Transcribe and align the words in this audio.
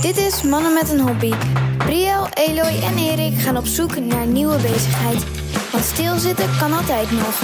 Dit 0.00 0.16
is 0.16 0.42
Mannen 0.42 0.74
met 0.74 0.90
een 0.90 1.00
Hobby. 1.00 1.32
Briel, 1.78 2.28
Eloy 2.34 2.82
en 2.82 2.96
Erik 2.96 3.38
gaan 3.38 3.56
op 3.56 3.66
zoek 3.66 4.00
naar 4.00 4.22
een 4.22 4.32
nieuwe 4.32 4.56
bezigheid. 4.56 5.24
Want 5.72 5.84
stilzitten 5.84 6.46
kan 6.58 6.72
altijd 6.72 7.10
nog. 7.10 7.40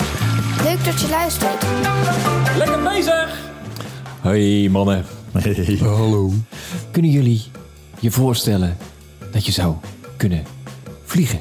Leuk 0.63 0.85
dat 0.85 1.01
je 1.01 1.09
luistert. 1.09 1.65
Lekker 2.57 2.83
bezig! 2.83 3.39
Hoi 4.21 4.71
mannen. 4.71 5.05
Hallo. 5.81 6.33
Kunnen 6.91 7.11
jullie 7.11 7.43
je 8.01 8.11
voorstellen 8.11 8.77
dat 9.33 9.47
je 9.47 9.53
zou 9.53 9.75
kunnen 10.17 10.45
vliegen? 11.05 11.41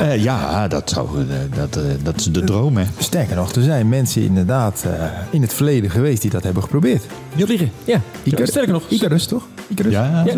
Eh, 0.00 0.22
ja, 0.22 0.68
dat, 0.68 0.90
zou, 0.90 1.20
eh, 1.20 1.26
dat, 1.56 1.76
eh, 1.76 1.82
dat 2.02 2.16
is 2.16 2.24
de 2.24 2.44
droom, 2.44 2.76
hè? 2.76 2.84
Sterker 2.98 3.36
nog, 3.36 3.52
er 3.52 3.62
zijn 3.62 3.88
mensen 3.88 4.22
inderdaad 4.22 4.84
eh, 4.86 5.10
in 5.30 5.42
het 5.42 5.52
verleden 5.54 5.90
geweest 5.90 6.22
die 6.22 6.30
dat 6.30 6.42
hebben 6.42 6.62
geprobeerd. 6.62 7.04
Vliegen? 7.36 7.70
Ja. 7.84 8.00
Icarus- 8.22 8.48
Sterker 8.48 8.72
nog. 8.72 8.82
Icarus, 8.88 9.26
toch? 9.26 9.46
Icarus. 9.68 9.92
Ja, 9.92 10.22
Ja. 10.26 10.32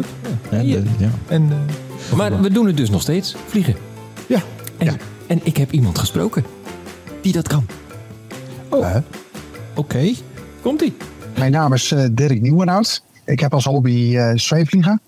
ja, 0.51 0.59
de- 0.81 0.83
ja. 0.99 1.09
En 1.29 1.49
eh, 2.11 2.17
Maar 2.17 2.41
we 2.41 2.51
doen 2.51 2.67
het 2.67 2.77
dus 2.77 2.91
nog 2.91 3.03
steeds. 3.03 3.35
Vliegen. 3.47 3.75
ja. 4.27 4.39
En, 4.79 4.87
Ja. 4.87 4.97
en 5.27 5.41
ik 5.43 5.57
heb 5.57 5.73
iemand 5.73 5.99
gesproken 5.99 6.45
die 7.21 7.33
dat 7.33 7.49
kan. 7.49 7.67
Oh. 8.69 8.97
Oké. 9.75 10.13
Komt-ie? 10.63 10.97
Mijn 11.39 11.53
naam 11.53 11.73
is 11.73 11.93
eh, 11.93 12.05
Dirk 12.13 12.41
Nieuwenhout. 12.41 13.03
Ik 13.25 13.41
heb 13.41 13.55
als 13.55 13.65
hobby 13.65 14.17
eh 14.17 14.31
zweefvliegen. 14.35 15.01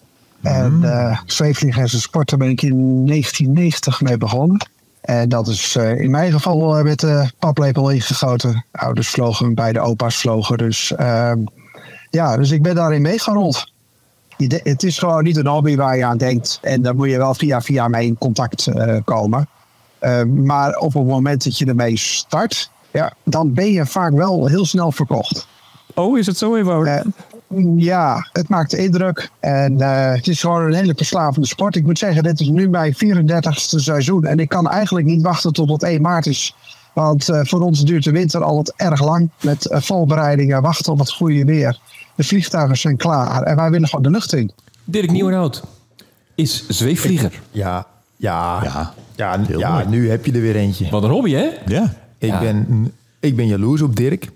En 0.42 0.80
eh 0.82 1.18
zweefvliegen 1.26 1.82
is 1.82 1.92
een 1.92 2.00
sport, 2.00 2.30
daar 2.30 2.38
ben 2.38 2.48
ik 2.48 2.62
in 2.62 3.06
1990 3.06 4.00
mee 4.00 4.16
begonnen. 4.16 4.68
En 5.00 5.28
dat 5.28 5.48
is 5.48 5.76
eh, 5.76 6.00
in 6.00 6.10
mijn 6.10 6.32
geval 6.32 6.76
eh, 6.76 6.84
met 6.84 7.00
de 7.00 7.30
paplepel 7.38 7.90
ingegoten. 7.90 8.64
Ouders 8.70 9.08
vlogen, 9.08 9.54
beide 9.54 9.80
opa's 9.80 10.16
vlogen. 10.16 10.58
Dus 10.58 10.92
ehm, 10.94 11.38
ja, 12.10 12.36
dus 12.36 12.50
ik 12.50 12.62
ben 12.62 12.74
daarin 12.74 13.02
meegerold. 13.02 13.72
Het 14.46 14.82
is 14.82 14.98
gewoon 14.98 15.24
niet 15.24 15.36
een 15.36 15.46
hobby 15.46 15.76
waar 15.76 15.96
je 15.96 16.04
aan 16.04 16.16
denkt. 16.16 16.58
En 16.62 16.82
daar 16.82 16.94
moet 16.94 17.10
je 17.10 17.16
wel 17.16 17.34
via 17.34 17.60
via 17.60 17.88
mee 17.88 18.06
in 18.06 18.18
contact 18.18 18.66
eh, 18.66 18.96
komen. 19.04 19.48
Eh, 19.98 20.22
maar 20.22 20.76
op 20.76 20.94
het 20.94 21.06
moment 21.06 21.44
dat 21.44 21.58
je 21.58 21.66
ermee 21.66 21.96
start, 21.96 22.70
ja, 22.90 23.12
dan 23.24 23.52
ben 23.52 23.72
je 23.72 23.86
vaak 23.86 24.12
wel 24.12 24.46
heel 24.46 24.66
snel 24.66 24.92
verkocht. 24.92 25.46
Oh, 25.94 26.18
is 26.18 26.26
het 26.26 26.38
zo 26.38 26.56
eenvoudig? 26.56 27.02
Ja, 27.76 28.28
het 28.32 28.48
maakt 28.48 28.72
indruk. 28.72 29.30
En 29.40 29.80
eh, 29.80 30.12
het 30.12 30.26
is 30.26 30.40
gewoon 30.40 30.62
een 30.62 30.74
hele 30.74 30.94
verslavende 30.96 31.46
sport. 31.46 31.76
Ik 31.76 31.84
moet 31.84 31.98
zeggen, 31.98 32.22
dit 32.22 32.40
is 32.40 32.48
nu 32.48 32.68
mijn 32.68 32.94
34ste 32.94 33.76
seizoen. 33.76 34.24
En 34.24 34.38
ik 34.38 34.48
kan 34.48 34.68
eigenlijk 34.68 35.06
niet 35.06 35.22
wachten 35.22 35.52
tot 35.52 35.68
het 35.70 35.82
1 35.82 36.00
maart 36.02 36.26
is. 36.26 36.54
Want 36.94 37.28
eh, 37.28 37.40
voor 37.42 37.60
ons 37.60 37.84
duurt 37.84 38.04
de 38.04 38.10
winter 38.10 38.42
altijd 38.42 38.72
erg 38.76 39.04
lang. 39.04 39.30
Met 39.42 39.66
eh, 39.66 39.80
voorbereidingen, 39.80 40.62
wachten 40.62 40.92
op 40.92 40.98
het 40.98 41.12
goede 41.12 41.44
weer. 41.44 41.78
De 42.14 42.24
vliegtuigen 42.24 42.76
zijn 42.76 42.96
klaar. 42.96 43.42
En 43.42 43.56
wij 43.56 43.70
willen 43.70 43.88
gewoon 43.88 44.04
de 44.04 44.10
lucht 44.10 44.32
in. 44.32 44.50
Dirk 44.84 45.10
Nieuwenhout 45.10 45.62
is 46.34 46.68
zweefvlieger. 46.68 47.40
Ja, 47.50 47.86
ja, 48.16 48.62
Ja, 49.16 49.40
ja, 49.56 49.88
nu 49.88 50.10
heb 50.10 50.26
je 50.26 50.32
er 50.32 50.40
weer 50.40 50.56
eentje. 50.56 50.90
Wat 50.90 51.02
een 51.02 51.10
hobby, 51.10 51.32
hè? 51.32 51.48
Ja. 51.66 51.94
Ik, 52.18 52.28
Ja. 52.28 52.40
ben, 52.40 52.92
ik 53.20 53.36
ben 53.36 53.46
jaloers 53.46 53.82
op 53.82 53.96
Dirk. 53.96 54.30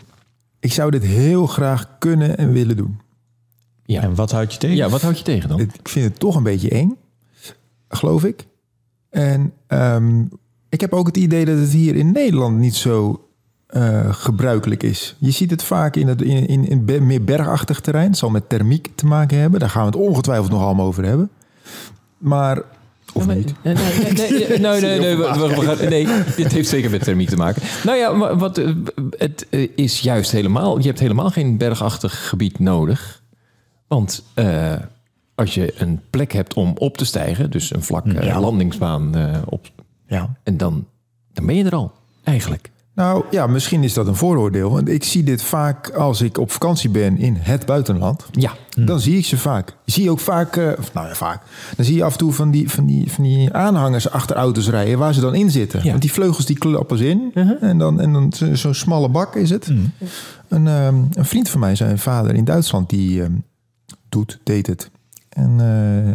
Ik 0.60 0.72
zou 0.72 0.90
dit 0.90 1.02
heel 1.02 1.46
graag 1.46 1.88
kunnen 1.98 2.36
en 2.38 2.52
willen 2.52 2.76
doen. 2.76 3.00
Ja. 3.84 4.02
En 4.02 4.14
wat 4.14 4.30
houd 4.30 4.52
je 4.52 4.58
tegen? 4.58 4.76
Ja, 4.76 4.88
wat 4.88 5.02
houd 5.02 5.18
je 5.18 5.24
tegen 5.24 5.48
dan? 5.48 5.60
Ik 5.60 5.88
vind 5.88 6.04
het 6.04 6.18
toch 6.18 6.36
een 6.36 6.42
beetje 6.42 6.70
eng, 6.70 6.96
geloof 7.88 8.24
ik. 8.24 8.46
En 9.10 9.52
ehm, 9.66 10.24
ik 10.68 10.80
heb 10.80 10.92
ook 10.92 11.06
het 11.06 11.16
idee 11.16 11.44
dat 11.44 11.58
het 11.58 11.70
hier 11.70 11.96
in 11.96 12.12
Nederland 12.12 12.58
niet 12.58 12.74
zo 12.74 13.24
eh, 13.66 14.14
gebruikelijk 14.14 14.82
is. 14.82 15.16
Je 15.18 15.30
ziet 15.30 15.50
het 15.50 15.62
vaak 15.62 15.96
in, 15.96 16.08
het, 16.08 16.22
in, 16.22 16.68
in, 16.68 17.06
meer 17.06 17.24
bergachtig 17.24 17.80
terrein. 17.80 18.08
Het 18.08 18.18
zal 18.18 18.30
met 18.30 18.48
thermiek 18.48 18.88
te 18.94 19.06
maken 19.06 19.38
hebben. 19.38 19.60
Daar 19.60 19.70
gaan 19.70 19.90
we 19.90 19.98
het 19.98 20.08
ongetwijfeld 20.08 20.50
nog 20.50 20.62
allemaal 20.62 20.86
over 20.86 21.04
hebben. 21.04 21.30
Maar, 22.18 22.62
of 23.12 23.26
niet? 23.26 23.54
Nee, 23.62 23.74
nee, 23.74 24.80
nee, 24.80 24.98
nee, 25.88 26.06
dit 26.36 26.52
heeft 26.52 26.68
zeker 26.68 26.90
met 26.90 27.02
thermiek 27.02 27.28
te 27.28 27.36
maken. 27.36 27.62
Nou 27.84 27.98
ja, 27.98 28.12
maar 28.12 28.38
wat, 28.38 28.58
eh, 28.58 28.70
het 29.18 29.46
eh, 29.50 29.68
is 29.74 30.00
juist 30.00 30.30
helemaal... 30.30 30.78
Je 30.78 30.86
hebt 30.86 31.00
helemaal 31.00 31.30
geen 31.30 31.56
bergachtig 31.56 32.28
gebied 32.28 32.58
nodig. 32.58 33.22
Want 33.88 34.24
eh, 34.34 34.72
als 35.34 35.54
je 35.54 35.74
een 35.80 36.00
plek 36.10 36.32
hebt 36.32 36.54
om 36.54 36.72
op 36.78 36.96
te 36.96 37.04
stijgen... 37.04 37.50
dus 37.50 37.74
een 37.74 37.82
vlak 37.82 38.06
eh, 38.06 38.26
Ja. 38.26 38.40
landingsbaan 38.40 39.14
eh, 39.16 39.38
op... 39.44 39.66
Ja. 40.06 40.36
en 40.42 40.56
dan, 40.56 40.84
dan 41.32 41.46
ben 41.46 41.54
je 41.56 41.64
er 41.64 41.74
al, 41.74 41.92
eigenlijk. 42.24 42.70
Nou 42.94 43.24
ja, 43.30 43.46
misschien 43.46 43.82
is 43.82 43.94
dat 43.94 44.06
een 44.06 44.14
vooroordeel. 44.16 44.70
Want 44.70 44.88
ik 44.88 45.04
zie 45.04 45.22
dit 45.24 45.42
vaak 45.42 45.90
als 45.90 46.20
ik 46.20 46.38
op 46.38 46.50
vakantie 46.50 46.90
ben 46.90 47.18
in 47.18 47.34
het 47.38 47.66
buitenland. 47.66 48.26
Ja, 48.32 48.52
Dan 48.84 49.00
zie 49.00 49.18
ik 49.18 49.24
ze 49.24 49.38
vaak. 49.38 49.76
Je 49.84 49.92
zie 49.92 50.10
ook 50.10 50.20
vaak, 50.20 50.56
eh, 50.56 50.70
of 50.78 50.92
nou 50.92 51.06
ja, 51.08 51.14
vaak. 51.14 51.42
Dan 51.76 51.84
zie 51.84 51.94
je 51.96 52.04
af 52.04 52.12
en 52.12 52.18
toe 52.18 52.32
van 52.32 52.50
die, 52.50 52.70
van 52.70 52.86
die, 52.86 53.12
van 53.12 53.24
die 53.24 53.52
aanhangers 53.52 54.10
achter 54.10 54.36
auto's 54.36 54.68
rijden 54.68 54.98
waar 54.98 55.14
ze 55.14 55.20
dan 55.20 55.34
in 55.34 55.50
zitten. 55.50 55.80
Ja. 55.84 55.88
Want 55.90 56.00
die 56.02 56.12
vleugels 56.12 56.46
die 56.46 56.58
klappen 56.58 56.98
ze 56.98 57.08
in. 57.08 57.30
En 57.60 57.78
dan, 57.78 58.00
en 58.00 58.12
dan 58.12 58.32
zo- 58.32 58.54
zo'n 58.54 58.74
smalle 58.74 59.08
bak 59.08 59.34
is 59.36 59.50
het. 59.50 59.66
Een, 60.48 60.66
ehm, 60.66 60.94
een 61.12 61.24
vriend 61.24 61.48
van 61.48 61.60
mij, 61.60 61.74
zijn 61.74 61.98
vader 61.98 62.34
in 62.34 62.44
Duitsland, 62.44 62.90
die 62.90 63.22
ehm, 63.22 63.32
doet, 64.14 64.38
deed 64.44 64.66
het. 64.66 64.90
En 65.28 65.50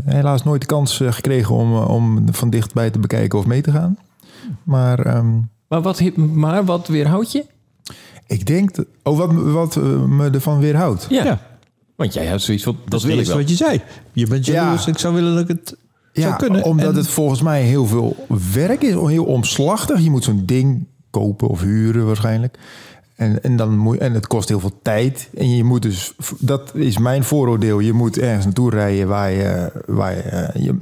eh, 0.05 0.13
helaas 0.13 0.43
nooit 0.43 0.61
de 0.61 0.67
kans 0.67 0.99
eh, 1.01 1.11
gekregen 1.11 1.55
om, 1.55 1.73
eh, 1.73 1.89
om 1.89 2.23
van 2.33 2.49
dichtbij 2.49 2.89
te 2.89 2.99
bekijken 2.99 3.39
of 3.39 3.45
mee 3.45 3.61
te 3.61 3.71
gaan. 3.71 3.97
Maar 4.63 4.99
ehm, 4.99 5.37
maar 5.67 5.81
wat, 5.81 6.01
maar 6.15 6.65
wat 6.65 6.87
weerhoudt 6.87 7.31
je? 7.31 7.45
ik 8.27 8.45
denk, 8.45 8.75
dat, 8.75 8.85
oh, 9.03 9.17
wat, 9.17 9.31
me- 9.31 9.51
wat 9.51 9.75
me 10.07 10.29
ervan 10.29 10.59
weerhoudt. 10.59 11.05
Ja. 11.09 11.23
Ja. 11.23 11.39
Want 11.95 12.13
jij 12.13 12.27
had 12.27 12.41
zoiets 12.41 12.63
van, 12.63 12.75
dat, 12.81 12.91
Dat 12.91 13.01
wil 13.03 13.13
ik 13.15 13.19
is 13.21 13.27
wel. 13.27 13.37
wat 13.37 13.49
je 13.49 13.55
zei. 13.55 13.81
Je 14.13 14.27
bent 14.27 14.45
Ja. 14.45 14.53
jaloers. 14.53 14.87
Ik 14.87 14.97
zou 14.97 15.13
willen 15.13 15.33
dat 15.33 15.49
ik 15.49 15.57
het 15.57 15.75
zou 16.13 16.35
kunnen. 16.35 16.63
Omdat 16.63 16.89
En- 16.89 16.95
het 16.95 17.07
volgens 17.07 17.41
mij 17.41 17.61
heel 17.63 17.85
veel 17.85 18.25
werk 18.53 18.81
is, 18.81 18.93
heel 18.93 19.25
omslachtig. 19.25 19.99
Je 20.01 20.09
moet 20.09 20.23
zo'n 20.23 20.45
ding 20.45 20.85
kopen 21.09 21.47
of 21.47 21.61
huren 21.61 22.05
waarschijnlijk. 22.05 22.57
En, 23.19 23.43
en, 23.43 23.55
dan 23.55 23.77
moet, 23.77 23.97
en 23.97 24.13
het 24.13 24.27
kost 24.27 24.49
heel 24.49 24.59
veel 24.59 24.79
tijd. 24.81 25.29
En 25.37 25.55
je 25.55 25.63
moet 25.63 25.81
dus, 25.81 26.13
dat 26.39 26.75
is 26.75 26.97
mijn 26.97 27.23
vooroordeel, 27.23 27.79
je 27.79 27.93
moet 27.93 28.17
ergens 28.17 28.45
naartoe 28.45 28.69
rijden 28.69 29.07
waar 29.07 29.31
je, 29.31 29.71
waar 29.85 30.15
je, 30.15 30.21
eh, 30.21 30.63
je 30.65 30.75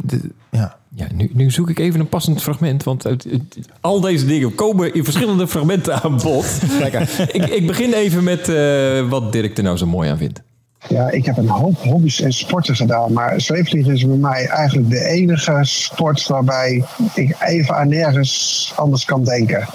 ja. 0.52 0.78
Ja, 0.96 1.08
nu, 1.14 1.30
nu 1.34 1.52
zoek 1.52 1.70
ik 1.70 1.80
even 1.80 2.00
een 2.00 2.10
passend 2.10 2.42
fragment, 2.42 2.84
want 2.84 3.06
uit, 3.06 3.28
uit- 3.32 3.68
al 3.82 4.02
deze 4.02 4.26
dingen 4.26 4.56
komen 4.56 4.94
in 4.94 5.04
verschillende 5.04 5.48
fragmenten 5.54 6.02
aan 6.02 6.18
bod. 6.24 6.46
ik, 7.32 7.46
ik 7.46 7.68
begin 7.68 7.94
even 7.94 8.24
met 8.24 8.50
eh, 8.50 9.10
wat 9.10 9.32
Dirk 9.32 9.58
er 9.58 9.64
nou 9.64 9.78
zo 9.78 9.86
mooi 9.86 10.10
aan 10.10 10.18
vindt. 10.18 10.42
Ja, 10.90 11.10
ik 11.10 11.26
heb 11.26 11.38
een 11.38 11.50
hoop 11.50 11.78
hobby's 11.78 12.22
en 12.22 12.34
sporten 12.34 12.76
gedaan. 12.76 13.14
Maar 13.14 13.42
zweefvliegen 13.42 13.94
is 13.94 14.06
bij 14.06 14.18
mij 14.18 14.48
eigenlijk 14.48 14.90
de 14.90 15.06
enige 15.06 15.60
sport 15.62 16.28
waarbij 16.28 16.84
ik 17.14 17.36
even 17.40 17.76
aan 17.76 17.90
nergens 17.90 18.74
anders 18.76 19.06
kan 19.06 19.24
denken. 19.24 19.68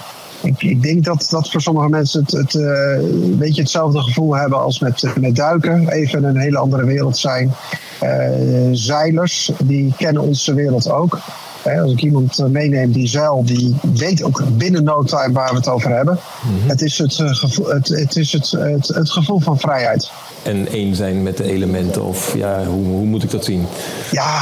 Ik, 0.43 0.63
ik 0.63 0.81
denk 0.81 1.03
dat, 1.03 1.27
dat 1.29 1.49
voor 1.49 1.61
sommige 1.61 1.89
mensen 1.89 2.21
het, 2.21 2.31
het 2.31 2.55
eh, 2.55 2.93
een 2.95 3.37
beetje 3.37 3.61
hetzelfde 3.61 4.01
gevoel 4.01 4.35
hebben 4.35 4.59
als 4.59 4.79
met, 4.79 5.13
met 5.19 5.35
duiken. 5.35 5.89
Even 5.89 6.23
een 6.23 6.37
hele 6.37 6.57
andere 6.57 6.85
wereld 6.85 7.17
zijn. 7.17 7.53
Eh, 7.99 8.29
zeilers, 8.71 9.51
die 9.63 9.93
kennen 9.97 10.21
onze 10.21 10.53
wereld 10.53 10.89
ook. 10.89 11.19
Hè, 11.63 11.81
als 11.81 11.91
ik 11.91 12.01
iemand 12.01 12.39
eh, 12.39 12.45
meeneem 12.45 12.91
die 12.91 13.07
zeil, 13.07 13.43
die 13.45 13.75
weet 13.93 14.23
ook 14.23 14.43
binnen 14.57 14.83
no 14.83 15.03
time 15.03 15.33
waar 15.33 15.49
we 15.49 15.55
het 15.55 15.67
over 15.67 15.95
hebben. 15.95 16.19
Het 16.67 16.81
is, 16.81 16.97
het, 16.97 17.19
eh, 17.19 17.35
gevoel, 17.35 17.67
het, 17.67 17.87
het, 17.87 18.15
is 18.15 18.31
het, 18.31 18.51
het, 18.51 18.87
het 18.87 19.11
gevoel 19.11 19.39
van 19.39 19.59
vrijheid. 19.59 20.11
En 20.43 20.67
één 20.67 20.95
zijn 20.95 21.23
met 21.23 21.37
de 21.37 21.43
elementen, 21.43 22.03
of 22.03 22.35
ja, 22.35 22.63
hoe, 22.63 22.85
hoe 22.85 23.05
moet 23.05 23.23
ik 23.23 23.31
dat 23.31 23.45
zien? 23.45 23.65
Ja, 24.11 24.41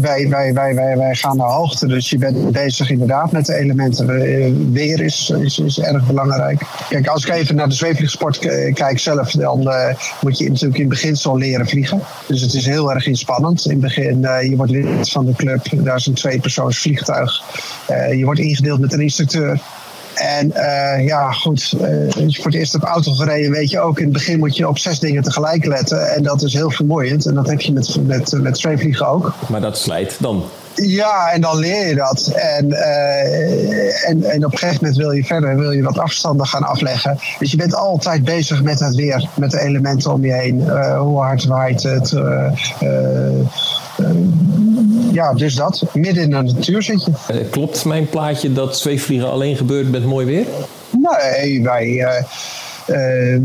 wij, 0.00 0.28
wij, 0.28 0.52
wij, 0.54 0.74
wij, 0.74 0.96
wij 0.96 1.14
gaan 1.14 1.36
naar 1.36 1.50
hoogte, 1.50 1.86
dus 1.86 2.10
je 2.10 2.18
bent 2.18 2.52
bezig 2.52 2.90
inderdaad 2.90 3.32
met 3.32 3.46
de 3.46 3.54
elementen. 3.54 4.08
Eh, 4.08 4.52
Weer 4.72 5.00
is, 5.00 5.32
is, 5.42 5.58
is 5.58 5.78
erg 5.80 6.06
belangrijk. 6.06 6.62
Kijk, 6.88 7.06
als 7.06 7.26
ik 7.26 7.32
even 7.34 7.54
naar 7.54 7.68
de 7.68 7.74
zweefvliegsport 7.74 8.38
kijk 8.72 8.98
zelf, 8.98 9.30
dan 9.30 9.70
eh, 9.70 9.94
moet 10.20 10.38
je 10.38 10.48
natuurlijk 10.48 10.80
in 10.80 10.88
beginsel 10.88 11.36
leren 11.36 11.68
vliegen. 11.68 12.02
Dus 12.26 12.40
het 12.40 12.54
is 12.54 12.66
heel 12.66 12.92
erg 12.92 13.06
inspannend. 13.06 13.64
In 13.64 13.70
het 13.70 13.80
begin, 13.80 14.24
eh, 14.24 14.48
je 14.48 14.56
wordt 14.56 14.72
lid 14.72 15.10
van 15.10 15.26
de 15.26 15.34
club, 15.34 15.66
daar 15.72 15.96
is 15.96 16.06
een 16.06 16.14
tweepersoons 16.14 16.78
vliegtuig. 16.78 17.42
Je 18.16 18.24
wordt 18.24 18.40
ingedeeld 18.40 18.80
met 18.80 18.92
een 18.92 19.00
instructeur. 19.00 19.60
En 20.18 20.52
eh, 20.52 21.06
ja, 21.06 21.32
goed, 21.32 21.74
als 22.22 22.36
je 22.36 22.42
voor 22.42 22.50
het 22.50 22.54
eerst 22.54 22.74
op 22.74 22.82
auto 22.82 23.12
gereden, 23.12 23.50
weet 23.50 23.70
je 23.70 23.80
ook, 23.80 23.98
in 23.98 24.04
het 24.04 24.12
begin 24.12 24.38
moet 24.38 24.56
je 24.56 24.68
op 24.68 24.78
zes 24.78 24.98
dingen 24.98 25.22
tegelijk 25.22 25.64
letten. 25.64 26.14
En 26.14 26.22
dat 26.22 26.42
is 26.42 26.52
heel 26.52 26.70
vermoeiend. 26.70 27.26
En 27.26 27.34
dat 27.34 27.48
heb 27.48 27.60
je 27.60 27.72
met, 27.72 27.96
met, 28.06 28.32
met 28.42 28.58
zweefvliegen 28.58 29.08
ook. 29.08 29.34
Maar 29.48 29.60
dat 29.60 29.78
slijt 29.78 30.16
dan. 30.20 30.44
Ja, 30.74 31.30
en 31.32 31.40
dan 31.40 31.58
leer 31.58 31.88
je 31.88 31.94
dat. 31.94 32.32
En, 32.34 32.72
eh, 32.72 34.08
en, 34.08 34.22
en 34.24 34.44
op 34.44 34.52
een 34.52 34.58
gegeven 34.58 34.78
moment 34.80 34.96
wil 34.96 35.10
je 35.10 35.24
verder, 35.24 35.56
wil 35.56 35.70
je 35.70 35.82
wat 35.82 35.98
afstanden 35.98 36.46
gaan 36.46 36.62
afleggen. 36.62 37.18
Dus 37.38 37.50
je 37.50 37.56
bent 37.56 37.74
altijd 37.74 38.24
bezig 38.24 38.62
met 38.62 38.80
het 38.80 38.94
weer, 38.94 39.28
met 39.34 39.50
de 39.50 39.60
elementen 39.60 40.12
om 40.12 40.24
je 40.24 40.32
heen. 40.32 40.70
Hoe 40.98 41.20
hard 41.20 41.44
waait 41.44 41.82
het? 41.82 42.14
Ja, 45.18 45.34
dus 45.34 45.54
dat. 45.54 45.82
Midden 45.92 46.22
in 46.22 46.30
de 46.30 46.42
natuur 46.42 46.82
zit 46.82 47.04
je. 47.04 47.10
Eh, 47.28 47.50
klopt 47.50 47.84
mijn 47.84 48.08
plaatje 48.08 48.52
dat 48.52 48.78
zweefvliegen 48.78 49.30
alleen 49.30 49.56
gebeurt 49.56 49.90
met 49.90 50.04
mooi 50.04 50.26
weer? 50.26 50.46
Nee, 50.90 51.62
wij. 51.62 51.98
eh, 51.98 52.18
eh, 52.86 53.40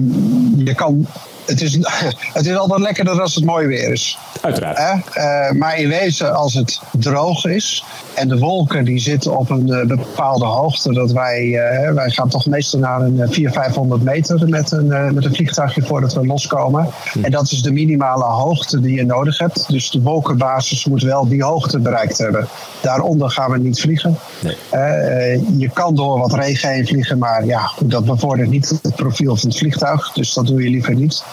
je 0.57 0.73
kan 0.75 1.07
het 1.45 1.61
is, 1.61 1.77
het 2.37 2.45
is 2.45 2.55
altijd 2.55 2.79
lekkerder 2.79 3.21
als 3.21 3.35
het 3.35 3.45
mooi 3.45 3.67
weer 3.67 3.91
is. 3.91 4.17
Uiteraard. 4.43 5.07
Eh, 5.13 5.51
maar 5.51 5.77
in 5.77 5.89
wezen, 5.89 6.35
als 6.35 6.53
het 6.53 6.79
droog 6.91 7.45
is 7.45 7.83
en 8.15 8.27
de 8.27 8.37
wolken 8.37 8.85
die 8.85 8.99
zitten 8.99 9.37
op 9.37 9.49
een 9.49 9.69
eh, 9.73 9.87
bepaalde 9.87 10.45
hoogte, 10.45 10.93
dat 10.93 11.11
wij, 11.11 11.57
eh, 11.57 11.93
wij 11.93 12.09
gaan 12.09 12.29
toch 12.29 12.45
meestal 12.45 12.79
naar 12.79 13.01
een 13.01 13.19
eh, 13.21 13.29
400, 13.29 13.53
500 13.65 14.03
meter 14.03 14.49
met 14.49 14.71
een, 14.71 14.91
eh, 14.91 15.09
met 15.09 15.25
een 15.25 15.33
vliegtuigje 15.35 15.81
voordat 15.81 16.13
we 16.13 16.25
loskomen. 16.25 16.87
En 17.21 17.31
dat 17.31 17.51
is 17.51 17.61
de 17.61 17.71
minimale 17.71 18.23
hoogte 18.23 18.79
die 18.81 18.95
je 18.95 19.05
nodig 19.05 19.37
hebt. 19.37 19.69
Dus 19.69 19.89
de 19.91 20.01
wolkenbasis 20.01 20.85
moet 20.85 21.01
wel 21.03 21.27
die 21.27 21.43
hoogte 21.43 21.79
bereikt 21.79 22.17
hebben. 22.17 22.47
Daaronder 22.81 23.29
gaan 23.31 23.51
we 23.51 23.57
niet 23.57 23.81
vliegen. 23.81 24.17
Nee. 24.41 24.57
Eh, 24.69 25.33
eh, 25.33 25.41
je 25.57 25.69
kan 25.69 25.95
door 25.95 26.19
wat 26.19 26.33
regen 26.33 26.69
heen 26.69 26.87
vliegen, 26.87 27.17
maar 27.17 27.45
ja, 27.45 27.71
dat 27.83 28.05
bevordert 28.05 28.49
niet 28.49 28.79
het 28.81 28.95
profiel 28.95 29.35
van 29.35 29.49
het 29.49 29.57
vliegtuig. 29.57 30.11
Dus 30.11 30.33
dat 30.33 30.47
doe 30.47 30.63
je 30.63 30.69
liever 30.69 30.95
niet. 30.95 31.23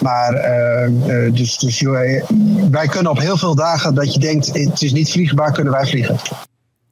Maar 0.00 0.34
eh, 0.34 0.84
eh, 0.84 1.34
dus, 1.34 1.58
dus 1.58 1.78
je- 1.78 2.22
wij 2.70 2.86
kunnen 2.86 3.12
op 3.12 3.18
heel 3.18 3.36
veel 3.36 3.54
dagen 3.54 3.94
dat 3.94 4.14
je 4.14 4.20
denkt, 4.20 4.46
het 4.52 4.82
is 4.82 4.92
niet 4.92 5.10
vliegbaar, 5.10 5.52
kunnen 5.52 5.72
wij 5.72 5.86
vliegen. 5.86 6.16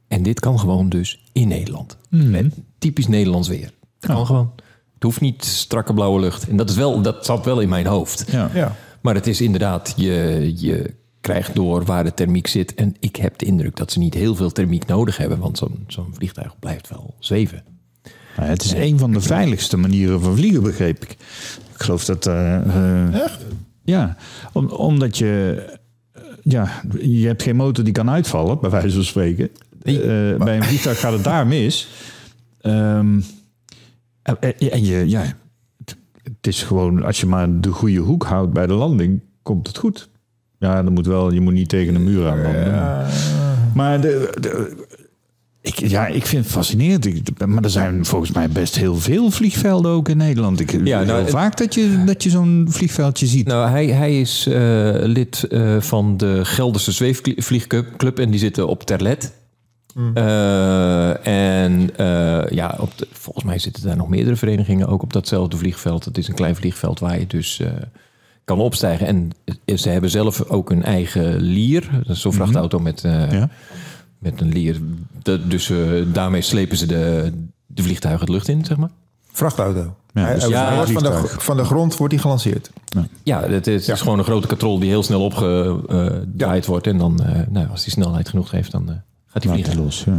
En 0.09 0.23
dit 0.23 0.41
kan 0.41 0.59
gewoon 0.59 0.89
dus 0.89 1.31
in 1.33 1.49
Nederland. 1.49 1.97
Met 2.09 2.55
typisch 2.79 3.07
Nederlands 3.09 3.49
weer. 3.49 3.71
Het 4.01 4.11
kan 4.11 4.27
gewoon. 4.27 4.53
Het 4.95 5.03
hoeft 5.03 5.21
niet 5.21 5.45
strakke 5.45 5.95
blauwe 5.95 6.21
lucht. 6.21 6.49
En 6.49 6.57
dat, 6.57 6.71
is 6.71 6.77
wel, 6.77 7.03
dat 7.03 7.25
zat 7.25 7.45
wel 7.45 7.61
in 7.61 7.69
mijn 7.69 7.87
hoofd. 7.87 8.25
Ja. 8.31 8.51
Ja. 8.55 8.77
Maar 9.01 9.15
het 9.15 9.27
is 9.27 9.41
inderdaad, 9.41 9.93
je, 9.97 10.53
je 10.57 10.95
krijgt 11.21 11.55
door 11.55 11.85
waar 11.85 12.05
de 12.05 12.15
thermiek 12.15 12.47
zit. 12.47 12.75
En 12.75 12.95
ik 13.01 13.17
heb 13.17 13.39
de 13.39 13.47
indruk 13.47 13.77
dat 13.77 13.93
ze 13.93 13.99
niet 13.99 14.15
heel 14.15 14.35
veel 14.35 14.53
thermiek 14.53 14.87
nodig 14.87 15.17
hebben. 15.17 15.39
Want 15.39 15.59
zo'n 15.59 15.85
zo'n 15.87 16.15
vliegtuig 16.15 16.59
blijft 16.59 16.89
wel 16.89 17.15
zweven. 17.19 17.63
Nou, 18.37 18.49
het 18.49 18.65
is 18.65 18.73
een 18.73 18.99
van 18.99 19.13
de 19.13 19.21
veiligste 19.21 19.77
manieren 19.77 20.21
van 20.21 20.37
vliegen, 20.37 20.63
begreep 20.63 21.03
ik. 21.05 21.11
Ik 21.75 21.83
geloof 21.83 22.05
dat... 22.05 22.27
eh, 22.27 22.57
eh, 22.57 23.31
Ja, 23.85 24.17
om, 24.53 24.67
omdat 24.69 25.19
je... 25.19 25.63
eh, 26.13 26.23
Ja, 26.43 26.69
je 27.01 27.27
hebt 27.27 27.43
geen 27.43 27.57
motor 27.57 27.85
die 27.85 27.93
kan 27.93 28.11
uitvallen, 28.11 28.61
bij 28.61 28.71
wijze 28.71 28.95
van 28.95 29.05
spreken. 29.05 29.49
Eh, 29.83 29.95
bij 30.37 30.57
een 30.57 30.65
vliegtuig 30.65 31.01
gaat 31.01 31.13
het 31.13 31.25
daar 31.25 31.47
mis. 31.47 31.89
Ehm, 32.61 33.21
en, 34.23 34.85
je, 34.85 35.09
ja, 35.09 35.23
het, 36.23 36.47
is 36.47 36.63
gewoon, 36.63 37.03
als 37.05 37.21
je 37.21 37.27
maar 37.27 37.61
de 37.61 37.71
goede 37.71 37.99
hoek 37.99 38.25
houdt 38.25 38.53
bij 38.53 38.67
de 38.67 38.73
landing, 38.73 39.21
komt 39.43 39.67
het 39.67 39.77
goed. 39.79 40.09
Ja, 40.59 40.83
dan 40.83 40.93
moet 40.93 41.07
wel, 41.07 41.33
je 41.33 41.41
moet 41.41 41.53
niet 41.53 41.69
tegen 41.69 41.95
een 41.95 42.05
muur 42.05 42.29
aan 42.29 42.43
landen. 42.43 43.07
Maar 43.75 44.01
de, 44.01 44.37
de, 44.41 44.82
ik, 45.63 45.79
ja, 45.89 46.07
ik 46.07 46.27
vind 46.27 46.45
het 46.45 46.53
fascinerend. 46.53 47.07
Ik- 47.07 47.47
maar 47.47 47.63
er 47.65 47.71
zijn 47.71 48.05
volgens 48.05 48.33
mij 48.33 48.49
best 48.49 48.77
heel 48.77 48.97
veel 48.97 49.31
vliegvelden 49.31 49.91
ook 49.91 50.09
in 50.09 50.17
Nederland. 50.17 50.61
Ik 50.61 50.71
Ja, 50.73 50.79
nou, 50.79 51.07
heel 51.07 51.17
het- 51.17 51.31
vaak 51.31 51.57
dat 51.57 51.75
je, 51.75 52.03
dat 52.07 52.23
je 52.23 52.31
zo'n 52.31 52.67
vliegveldje 52.71 53.27
ziet. 53.27 53.47
Nou, 53.47 53.69
hij, 53.71 53.87
hij 53.87 54.21
is 54.21 54.47
eh, 54.47 54.91
lid 55.03 55.45
eh, 55.45 55.81
van 55.81 56.17
de 56.17 56.41
Gelderse 56.45 56.93
Zweefvliegclub. 56.93 58.19
En 58.19 58.31
die 58.31 58.39
zitten 58.41 58.69
op 58.69 58.83
Terlet. 58.83 59.33
Eh, 60.15 61.27
en 61.27 61.91
eh, 61.97 62.51
ja, 62.51 62.77
op 62.81 62.93
de- 62.99 63.07
volgens 63.13 63.45
mij 63.45 63.59
zitten 63.59 63.83
daar 63.83 63.97
nog 63.97 64.09
meerdere 64.09 64.37
verenigingen 64.37 64.89
ook 64.89 65.03
op 65.03 65.13
datzelfde 65.13 65.57
vliegveld. 65.57 66.05
Het 66.05 66.19
is 66.19 66.29
een 66.29 66.35
klein 66.35 66.57
vliegveld 66.57 67.01
waar 67.01 67.19
je 67.19 67.27
dus 67.27 67.61
eh, 67.61 67.69
kan 68.45 68.59
opstijgen. 68.59 69.07
En 69.07 69.31
ze 69.79 69.89
hebben 69.89 70.11
zelf 70.11 70.43
ook 70.49 70.71
een 70.71 70.83
eigen 70.85 71.37
lier. 71.41 71.89
Dat 72.07 72.17
is 72.17 72.21
zo'n 72.23 72.33
vrachtauto 72.33 72.79
met, 72.79 73.05
eh, 73.05 73.33
ja? 73.33 73.49
Met 74.23 74.41
een 74.41 74.49
lier. 74.53 74.81
Dat- 75.23 75.51
dus 75.51 75.71
eh, 75.71 75.79
daarmee 76.13 76.43
slepen 76.43 76.77
ze 76.77 76.87
de, 76.87 77.33
de 77.67 77.83
vliegtuigen 77.83 78.27
de 78.27 78.33
lucht 78.33 78.49
in, 78.49 78.65
zeg 78.65 78.77
maar. 78.77 78.91
Vrachtauto. 79.33 79.95
Ja, 80.15 80.35
dus 80.35 80.47
ja, 80.47 80.87
van, 80.87 81.03
de, 81.03 81.23
van 81.27 81.57
de 81.57 81.65
grond 81.65 81.97
wordt 81.97 82.13
hij 82.13 82.23
gelanceerd. 82.23 82.71
Ja, 83.23 83.43
het 83.43 83.67
is, 83.67 83.87
het 83.87 83.95
is 83.97 84.01
gewoon 84.03 84.19
een 84.19 84.25
grote 84.25 84.47
katrol 84.47 84.79
die 84.79 84.89
heel 84.89 85.03
snel 85.03 85.25
opgedraaid 85.25 86.67
wordt. 86.67 86.87
En 86.87 86.99
dan, 86.99 87.25
eh, 87.25 87.41
nou, 87.49 87.69
als 87.71 87.83
die 87.83 87.93
snelheid 87.93 88.29
genoeg 88.29 88.51
heeft, 88.51 88.71
dan 88.71 88.83
eh, 88.89 88.95
gaat 89.27 89.43
hij 89.43 89.53
Laat 89.53 89.53
vliegen. 89.53 89.73
die 89.75 89.83
los. 89.85 90.05
Ja. 90.05 90.19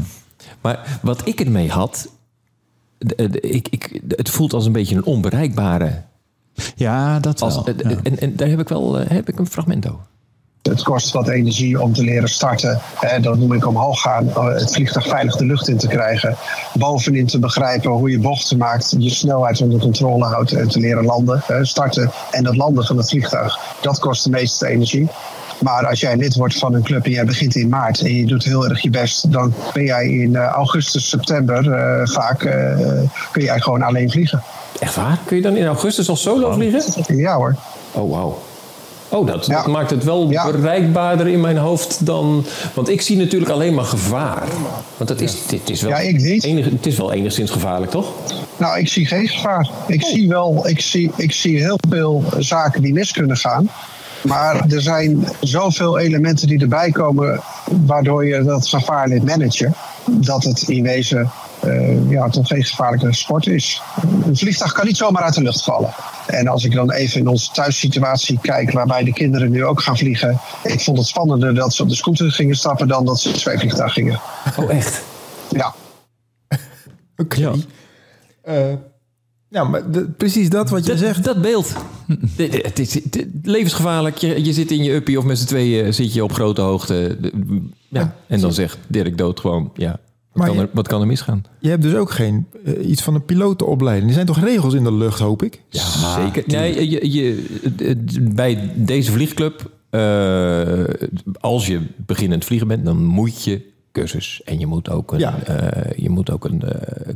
Maar 0.62 1.00
wat 1.02 1.28
ik 1.28 1.40
ermee 1.40 1.70
had, 1.70 2.10
de- 2.98 3.30
de- 3.30 3.40
ik, 3.40 3.68
ik, 3.70 4.02
het 4.08 4.30
voelt 4.30 4.54
als 4.54 4.66
een 4.66 4.72
beetje 4.72 4.96
een 4.96 5.06
onbereikbare. 5.06 6.02
ja, 6.76 7.20
dat 7.20 7.42
Als, 7.42 7.56
wel. 7.56 7.76
ja. 7.78 8.00
en, 8.04 8.20
en 8.20 8.36
daar 8.36 8.48
heb 8.48 8.60
ik 8.60 8.70
wel 8.70 8.96
heb 8.96 9.30
ik 9.30 9.40
een 9.40 9.48
fragment 9.48 9.88
over. 9.90 10.06
Het 10.70 10.84
kost 10.84 11.12
wat 11.12 11.28
energie 11.28 11.82
om 11.82 11.94
te 11.94 12.04
leren 12.04 12.30
starten. 12.30 12.80
Hè, 12.96 13.20
dat 13.20 13.38
noem 13.38 13.54
ik 13.54 13.68
omhoog 13.68 14.02
gaan. 14.02 14.30
eh, 14.30 14.46
Het 14.46 14.74
vliegtuig 14.74 15.08
veilig 15.08 15.36
de 15.36 15.46
lucht 15.46 15.68
in 15.68 15.78
te 15.78 15.88
krijgen. 15.88 16.36
Bovenin 16.74 17.26
te 17.28 17.40
begrijpen 17.40 17.92
hoe 17.92 18.12
je 18.12 18.20
bochten 18.20 18.58
maakt. 18.58 18.96
Je 18.98 19.10
snelheid 19.10 19.62
onder 19.62 19.80
controle 19.80 20.24
houdt. 20.26 20.52
En 20.52 20.68
te 20.68 20.80
leren 20.80 21.06
landen. 21.06 21.42
hè, 21.46 21.66
Starten 21.66 22.12
en 22.32 22.46
het 22.46 22.56
landen 22.56 22.86
van 22.86 22.98
het 22.98 23.10
vliegtuig. 23.10 23.58
Dat 23.82 24.00
kost 24.00 24.24
de 24.24 24.30
meeste 24.30 24.68
energie. 24.68 25.08
Maar 25.62 25.88
als 25.88 26.00
jij 26.00 26.16
lid 26.18 26.36
wordt 26.36 26.58
van 26.58 26.74
een 26.74 26.84
club 26.84 27.06
en 27.06 27.12
jij 27.12 27.26
begint 27.26 27.56
in 27.56 27.70
maart 27.70 28.00
en 28.00 28.14
je 28.16 28.26
doet 28.26 28.44
heel 28.44 28.68
erg 28.70 28.82
je 28.82 28.90
best, 28.90 29.32
dan 29.32 29.54
ben 29.74 29.84
jij 29.84 30.06
in 30.08 30.36
eh, 30.36 30.46
augustus, 30.46 31.10
september 31.10 31.72
eh, 31.72 32.08
vaak 32.08 32.40
kun 33.32 33.44
jij 33.44 33.60
gewoon 33.60 33.82
alleen 33.82 34.12
vliegen. 34.12 34.42
Echt 34.80 34.96
waar? 34.96 35.20
Kun 35.26 35.36
je 35.36 35.42
dan 35.42 35.56
in 35.58 35.66
augustus 35.66 36.10
al 36.10 36.16
solo 36.16 36.52
vliegen? 36.54 36.84
Ja 37.18 37.36
hoor. 37.36 37.56
Oh, 37.92 38.12
wauw. 38.12 38.42
Oh, 39.14 39.28
dat, 39.28 39.46
Ja. 39.46 39.56
dat 39.56 39.68
maakt 39.68 39.90
het 39.90 40.04
wel 40.04 40.30
Ja. 40.30 40.52
bereikbaarder 40.52 41.28
in 41.28 41.42
mijn 41.42 41.58
hoofd 41.58 42.06
dan... 42.06 42.46
Want 42.74 42.90
ik 42.90 43.02
zie 43.02 43.18
natuurlijk 43.18 43.52
alleen 43.52 43.74
maar 43.74 43.86
gevaar. 43.86 44.44
Want 44.98 45.10
het 45.10 45.22
is, 45.22 45.46
dit 45.48 45.70
is 45.70 45.82
wel, 45.82 45.92
Ja, 45.92 45.98
ik 45.98 46.22
niet. 46.22 46.44
enig- 46.44 46.66
het 46.70 46.86
is 46.86 46.98
wel 46.98 47.12
enigszins 47.14 47.52
gevaarlijk, 47.52 47.92
toch? 47.92 48.08
Nou, 48.58 48.80
ik 48.80 48.88
zie 48.88 49.06
geen 49.06 49.28
gevaar. 49.28 49.70
Ik 49.88 50.04
zie 50.04 50.28
wel, 50.28 50.68
ik 50.68 50.80
zie, 50.82 51.12
ik 51.16 51.32
zie 51.32 51.58
heel 51.62 51.80
veel 51.90 52.24
zaken 52.38 52.82
die 52.82 52.94
mis 52.94 53.12
kunnen 53.12 53.38
gaan. 53.38 53.70
Maar 54.22 54.66
er 54.70 54.82
zijn 54.82 55.28
zoveel 55.42 55.98
elementen 56.00 56.48
die 56.48 56.60
erbij 56.62 56.92
komen, 56.92 57.40
waardoor 57.86 58.26
je 58.26 58.44
dat 58.44 58.68
gevaar 58.68 59.08
leert 59.08 59.26
managen. 59.26 59.74
Dat 60.06 60.44
het 60.44 60.62
in 60.62 60.84
wezen 60.84 61.30
eh, 61.64 62.10
ja, 62.10 62.30
toch 62.30 62.48
geen 62.48 62.64
gevaarlijke 62.64 63.14
sport 63.14 63.48
is. 63.48 63.82
Een 64.26 64.38
vliegtuig 64.38 64.72
kan 64.74 64.86
niet 64.86 64.98
zomaar 64.98 65.24
uit 65.24 65.34
de 65.34 65.42
lucht 65.42 65.64
vallen. 65.64 65.94
En 66.28 66.48
als 66.48 66.64
ik 66.64 66.72
dan 66.72 66.92
even 66.92 67.20
in 67.20 67.28
onze 67.28 67.52
thuissituatie 67.52 68.40
kijk, 68.42 68.72
waarbij 68.72 69.04
de 69.04 69.14
kinderen 69.14 69.52
nu 69.52 69.66
ook 69.66 69.82
gaan 69.82 69.98
vliegen. 69.98 70.40
Ik 70.64 70.82
vond 70.82 70.98
het 70.98 71.08
spannender 71.08 71.56
dat 71.56 71.74
ze 71.74 71.82
op 71.84 71.90
de 71.90 71.96
scooter 71.96 72.32
gingen 72.32 72.56
stappen 72.56 72.88
dan 72.88 73.06
dat 73.06 73.20
ze 73.20 73.28
in 73.28 73.34
het 73.34 73.44
zweefvliegtuig 73.44 73.94
gingen. 73.94 74.20
Oh, 74.60 74.72
echt? 74.72 75.04
Ja. 75.50 75.74
Oké. 77.24 77.40
Ja. 77.40 77.54
Eh, 78.42 78.74
ja, 79.50 79.64
maar 79.64 79.92
de- 79.92 80.10
precies 80.18 80.50
dat 80.50 80.70
wat 80.70 80.86
je 80.86 80.92
Dat, 80.92 81.00
zegt. 81.00 81.24
dat 81.24 81.42
beeld. 81.42 81.74
De- 82.08 82.50
de- 82.50 82.64
Het 82.64 82.80
is 82.80 83.00
levensgevaarlijk. 83.44 84.18
Je, 84.18 84.44
je 84.46 84.54
zit 84.54 84.72
in 84.72 84.84
je 84.84 84.94
uppie 84.94 85.18
of 85.18 85.24
met 85.24 85.40
z'n 85.40 85.46
tweeën 85.46 85.94
zit 85.94 86.14
je 86.14 86.24
op 86.24 86.32
grote 86.34 86.62
hoogte. 86.62 87.18
De- 87.22 87.62
Ja. 87.90 88.16
En 88.28 88.40
dan 88.40 88.54
zegt 88.54 88.78
Dirk 88.88 89.18
Dood 89.18 89.40
gewoon, 89.40 89.72
ja, 89.76 90.00
wat, 90.34 90.42
Maar 90.42 90.48
kan 90.48 90.56
je- 90.56 90.62
er, 90.62 90.70
wat 90.74 90.88
kan 90.88 91.02
er 91.02 91.08
misgaan? 91.08 91.44
Je 91.60 91.70
hebt 91.70 91.82
dus 91.82 91.94
ook 91.96 92.12
geen 92.12 92.48
eh, 92.66 92.90
iets 92.90 93.02
van 93.02 93.16
een 93.16 93.26
pilotenopleiding. 93.26 94.08
Er 94.08 94.14
zijn 94.14 94.26
toch 94.26 94.40
regels 94.44 94.74
in 94.74 94.84
de 94.84 94.94
lucht, 94.94 95.20
hoop 95.20 95.44
ik? 95.44 95.62
Zeker. 95.70 96.44
Nee, 96.46 97.12
je, 97.12 97.46
bij 98.22 98.72
deze 98.76 99.12
vliegclub, 99.12 99.72
eh, 99.90 100.84
als 101.40 101.68
je 101.68 101.82
beginnend 101.98 102.46
vliegen 102.46 102.68
bent, 102.68 102.86
dan 102.86 103.04
moet 103.06 103.44
je 103.44 103.72
cursus. 103.92 104.42
En 104.46 104.60
je 104.60 104.68
moet 104.68 104.90
ook 104.90 105.12
een, 105.12 105.20
Ja. 105.20 105.40
eh, 105.44 105.98
je 105.98 106.10
moet 106.10 106.32
ook 106.32 106.46
een 106.46 106.64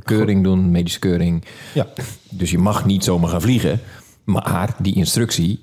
keuring 0.04 0.44
doen, 0.44 0.72
medische 0.72 1.00
keuring. 1.00 1.44
Ja. 1.74 1.88
Dus 2.30 2.52
je 2.52 2.58
mag 2.58 2.86
niet 2.86 3.04
zomaar 3.04 3.30
gaan 3.30 3.42
vliegen. 3.42 3.80
Maar 4.24 4.76
die 4.82 4.96
instructie, 4.96 5.60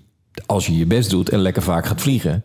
als 0.46 0.66
je 0.66 0.76
je 0.76 0.86
best 0.86 1.10
doet 1.10 1.28
en 1.28 1.38
lekker 1.38 1.62
vaak 1.62 1.86
gaat 1.86 2.00
vliegen, 2.00 2.44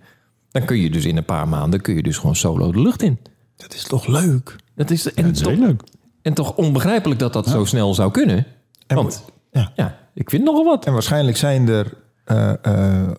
dan 0.51 0.65
kun 0.65 0.77
je 0.77 0.89
dus 0.89 1.05
in 1.05 1.17
een 1.17 1.25
paar 1.25 1.47
maanden 1.47 1.81
kun 1.81 1.95
je 1.95 2.03
dus 2.03 2.17
gewoon 2.17 2.35
solo 2.35 2.71
de 2.71 2.81
lucht 2.81 3.01
in. 3.01 3.17
Dat 3.57 3.73
is 3.73 3.83
toch 3.83 4.07
leuk? 4.07 4.55
Dat 4.79 4.89
is, 4.89 5.13
en, 5.13 5.23
Dat 5.23 5.35
is 5.35 5.41
toch, 5.41 5.75
en 6.21 6.33
toch 6.33 6.55
onbegrijpelijk 6.55 7.19
dat 7.19 7.33
dat 7.33 7.47
zo 7.47 7.65
snel 7.65 7.93
zou 7.93 8.11
kunnen. 8.11 8.45
Want 8.87 9.23
Ja. 9.51 9.71
ja, 9.75 9.97
ik 10.13 10.29
vind 10.29 10.43
nogal 10.43 10.63
wat. 10.63 10.85
En 10.85 10.93
waarschijnlijk 10.93 11.37
zijn 11.37 11.67
er... 11.69 11.93
eh, 12.25 12.53
eh, 12.61 13.09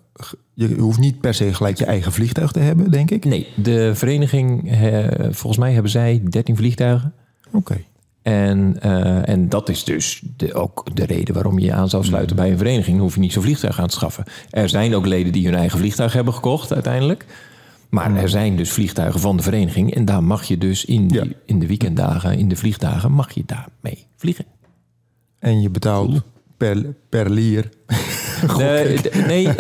je 0.55 0.75
hoeft 0.75 0.99
niet 0.99 1.21
per 1.21 1.35
se 1.35 1.55
gelijk 1.55 1.79
je 1.79 1.85
eigen 1.85 2.13
vliegtuig 2.13 2.53
te 2.53 2.59
hebben, 2.59 2.91
denk 2.91 3.11
ik. 3.11 3.25
Nee, 3.25 3.49
de 3.57 3.95
vereniging, 3.95 4.71
eh, 4.71 5.07
volgens 5.21 5.57
mij 5.57 5.73
hebben 5.73 5.91
zij 5.91 6.23
13 6.31 6.57
vliegtuigen. 6.57 7.13
Oké. 7.53 7.81
En, 8.23 8.81
en 9.25 9.49
dat 9.49 9.69
is 9.69 9.85
dus 9.85 10.23
de, 10.37 10.55
ook 10.55 10.87
de 10.95 11.05
reden 11.05 11.35
waarom 11.35 11.59
je 11.59 11.65
je 11.65 11.73
aan 11.73 11.89
zou 11.89 12.05
sluiten 12.05 12.37
bij 12.37 12.51
een 12.51 12.59
vereniging. 12.59 12.97
Dan 12.97 13.05
hoef 13.05 13.15
je 13.15 13.21
niet 13.21 13.33
zo'n 13.33 13.43
vliegtuig 13.43 13.81
aan 13.81 13.87
te 13.89 13.95
schaffen. 13.95 14.25
Er 14.51 14.69
zijn 14.69 14.95
ook 14.95 15.07
leden 15.07 15.33
die 15.33 15.45
hun 15.47 15.55
eigen 15.55 15.79
vliegtuig 15.79 16.13
hebben 16.13 16.35
gekocht 16.35 16.73
uiteindelijk. 16.73 17.25
Maar 17.91 18.17
er 18.17 18.29
zijn 18.29 18.57
dus 18.57 18.71
vliegtuigen 18.71 19.21
van 19.21 19.37
de 19.37 19.43
vereniging. 19.43 19.95
En 19.95 20.05
daar 20.05 20.25
mag 20.25 20.45
je 20.45 20.59
dus 20.59 20.85
in, 20.85 21.09
die- 21.09 21.25
Ja. 21.25 21.27
in 21.45 21.59
de 21.59 21.67
weekenddagen, 21.67 22.39
in 22.39 22.49
de 22.49 22.57
vliegdagen, 22.57 23.13
mag 23.13 23.33
je 23.33 23.43
daarmee 23.47 24.07
vliegen. 24.17 24.45
En 25.39 25.61
je 25.61 25.71
betaalt 25.71 26.23
per, 26.57 26.95
per 27.09 27.31
lier. 27.31 27.69
Nee, 29.27 29.49
eh, 29.49 29.55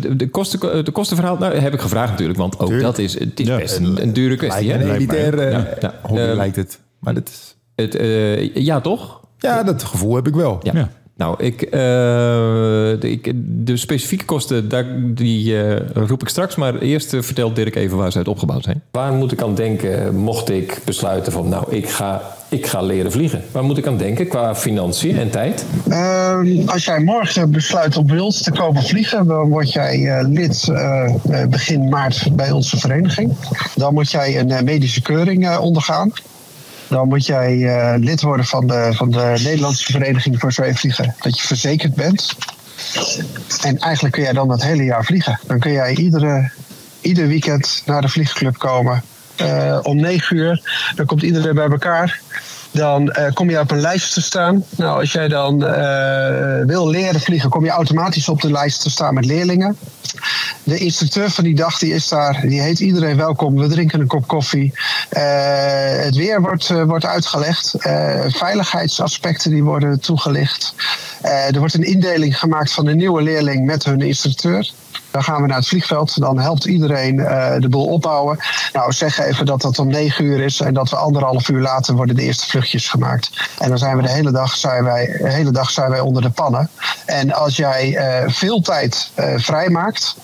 de, 0.00 0.16
de, 0.16 0.28
kosten, 0.28 0.84
de 0.84 0.90
kostenverhaal 0.90 1.36
nou, 1.36 1.54
heb 1.54 1.72
ik 1.74 1.80
gevraagd 1.80 2.10
natuurlijk. 2.10 2.38
Want 2.38 2.58
ook 2.58 2.66
Tuurlijk. 2.68 2.82
dat 2.86 2.98
is, 2.98 3.18
het 3.18 3.40
is 3.40 3.46
Ja. 3.46 3.56
best 3.56 3.76
een, 3.76 4.02
een 4.02 4.12
dure 4.12 4.36
kwestie. 4.36 4.66
Lijkt 4.66 5.12
een 5.12 5.38
eh, 5.38 5.52
Ja, 5.52 5.76
ja. 5.80 5.94
hobby, 6.02 6.20
Eh, 6.22 6.34
lijkt 6.34 6.56
het. 6.56 6.80
Maar 6.98 7.14
dat 7.14 7.28
is, 7.28 7.56
Het, 7.74 7.94
eh, 7.94 8.54
ja, 8.56 8.80
toch? 8.80 9.20
ja, 9.38 9.62
dat 9.62 9.82
gevoel 9.82 10.14
heb 10.14 10.26
ik 10.26 10.34
wel. 10.34 10.58
Ja. 10.62 10.90
Nou, 11.20 11.34
ik, 11.38 11.62
uh, 11.62 11.70
de, 11.70 12.98
ik, 13.10 13.32
de, 13.66 13.76
specifieke 13.76 14.24
kosten, 14.24 14.68
daar, 14.68 14.84
die 15.14 15.52
uh, 15.52 15.76
roep 15.94 16.22
ik 16.22 16.28
straks. 16.28 16.56
Maar 16.56 16.78
eerst 16.78 17.12
uh, 17.12 17.22
vertelt 17.22 17.56
Dirk 17.56 17.74
even 17.74 17.96
waar 17.96 18.12
ze 18.12 18.18
uit 18.18 18.28
opgebouwd 18.28 18.64
zijn. 18.64 18.82
Waar 18.90 19.12
moet 19.12 19.32
ik 19.32 19.42
aan 19.42 19.54
denken 19.54 20.16
mocht 20.16 20.50
ik 20.50 20.80
besluiten 20.84 21.32
van... 21.32 21.48
nou, 21.48 21.64
ik 21.68 21.88
ga, 21.88 22.22
ik 22.48 22.66
ga 22.66 22.82
leren 22.82 23.12
vliegen? 23.12 23.42
Waar 23.52 23.64
moet 23.64 23.78
ik 23.78 23.86
aan 23.86 23.96
denken 23.96 24.28
qua 24.28 24.54
financiën 24.54 25.18
en 25.18 25.30
tijd? 25.30 25.64
Ehm, 25.88 26.68
als 26.68 26.84
jij 26.84 27.00
morgen 27.00 27.50
besluit 27.50 27.96
op 27.96 28.10
wild 28.10 28.44
te 28.44 28.50
komen 28.50 28.82
vliegen... 28.82 29.26
dan 29.26 29.48
word 29.48 29.72
jij 29.72 30.24
lid 30.24 30.72
begin 31.48 31.88
maart 31.88 32.36
bij 32.36 32.50
onze 32.50 32.78
vereniging. 32.78 33.32
Dan 33.74 33.94
moet 33.94 34.10
jij 34.10 34.38
een 34.38 34.64
medische 34.64 35.02
keuring 35.02 35.58
ondergaan. 35.58 36.12
Dan 36.90 37.08
moet 37.08 37.26
jij 37.26 37.56
uh, 37.56 37.94
lid 37.96 38.22
worden 38.22 38.46
van 38.46 38.66
de, 38.66 38.90
van 38.94 39.10
de 39.10 39.40
Nederlandse 39.42 39.92
Vereniging 39.92 40.40
voor 40.40 40.52
Zweefvliegen. 40.52 41.14
Dat 41.20 41.40
je 41.40 41.46
verzekerd 41.46 41.94
bent. 41.94 42.34
En 43.62 43.78
eigenlijk 43.78 44.14
kun 44.14 44.22
jij 44.22 44.32
dan 44.32 44.50
het 44.50 44.62
hele 44.62 44.84
jaar 44.84 45.04
vliegen. 45.04 45.40
Dan 45.46 45.58
kun 45.58 45.72
jij 45.72 45.94
iedere, 45.94 46.50
ieder 47.00 47.26
weekend 47.26 47.82
naar 47.86 48.00
de 48.00 48.08
vliegclub 48.08 48.58
komen. 48.58 49.02
Uh, 49.40 49.78
om 49.82 49.96
negen 49.96 50.36
uur. 50.36 50.62
Dan 50.94 51.06
komt 51.06 51.22
iedereen 51.22 51.54
bij 51.54 51.68
elkaar. 51.70 52.20
Dan 52.70 53.02
uh, 53.18 53.32
kom 53.34 53.50
je 53.50 53.60
op 53.60 53.70
een 53.70 53.80
lijst 53.80 54.12
te 54.12 54.22
staan. 54.22 54.64
Nou, 54.76 55.00
als 55.00 55.12
jij 55.12 55.28
dan 55.28 55.58
wil 56.66 56.88
leren 56.88 57.20
vliegen, 57.20 57.50
kom 57.50 57.64
je 57.64 57.70
automatisch 57.70 58.28
op 58.28 58.40
de 58.40 58.50
lijst 58.50 58.82
te 58.82 58.90
staan 58.90 59.14
met 59.14 59.24
leerlingen. 59.24 59.76
De 60.62 60.78
instructeur 60.78 61.30
van 61.30 61.44
die 61.44 61.54
dag 61.54 61.78
die 61.78 61.94
is 61.94 62.08
daar. 62.08 62.40
Die 62.40 62.60
heet 62.60 62.80
iedereen 62.80 63.16
welkom. 63.16 63.56
We 63.56 63.68
drinken 63.68 64.00
een 64.00 64.06
kop 64.06 64.26
koffie. 64.26 64.72
Uh, 65.12 65.22
het 66.04 66.16
weer 66.16 66.40
wordt, 66.40 66.68
wordt 66.68 67.04
uitgelegd. 67.04 67.74
Veiligheidsaspecten 68.28 69.50
die 69.50 69.64
worden 69.64 70.00
toegelicht. 70.00 70.74
er 71.22 71.58
wordt 71.58 71.74
een 71.74 71.84
indeling 71.84 72.38
gemaakt 72.38 72.72
van 72.72 72.84
de 72.84 72.94
nieuwe 72.94 73.22
leerling 73.22 73.66
met 73.66 73.84
hun 73.84 74.00
instructeur. 74.00 74.70
Dan 75.10 75.22
gaan 75.22 75.42
we 75.42 75.46
naar 75.46 75.56
het 75.56 75.68
vliegveld. 75.68 76.20
Dan 76.20 76.38
helpt 76.38 76.64
iedereen 76.64 77.16
de 77.58 77.68
boel 77.68 77.86
opbouwen. 77.86 78.38
Nou, 78.72 78.92
zeg 78.92 79.18
even 79.18 79.46
dat 79.46 79.60
dat 79.60 79.78
om 79.78 79.88
negen 79.88 80.24
uur 80.24 80.40
is. 80.40 80.60
En 80.60 80.74
dat 80.74 80.90
we 80.90 80.96
anderhalf 80.96 81.48
uur 81.48 81.60
later 81.60 81.94
worden 81.94 82.16
de 82.16 82.22
eerste 82.22 82.46
vluchtjes 82.46 82.88
gemaakt. 82.88 83.30
En 83.58 83.68
dan 83.68 83.78
zijn 83.78 83.96
we 83.96 84.02
de 84.02 84.10
hele 84.10 84.30
dag, 84.30 84.56
zijn 84.56 84.84
wij, 84.84 85.16
de 85.22 85.30
hele 85.30 85.50
dag 85.50 85.70
zijn 85.70 85.90
wij 85.90 86.00
onder 86.00 86.22
de 86.22 86.30
pannen. 86.30 86.70
En 87.06 87.32
als 87.32 87.56
jij 87.56 87.96
veel 88.26 88.60
tijd 88.60 89.10
vrijmaakt 89.36 90.16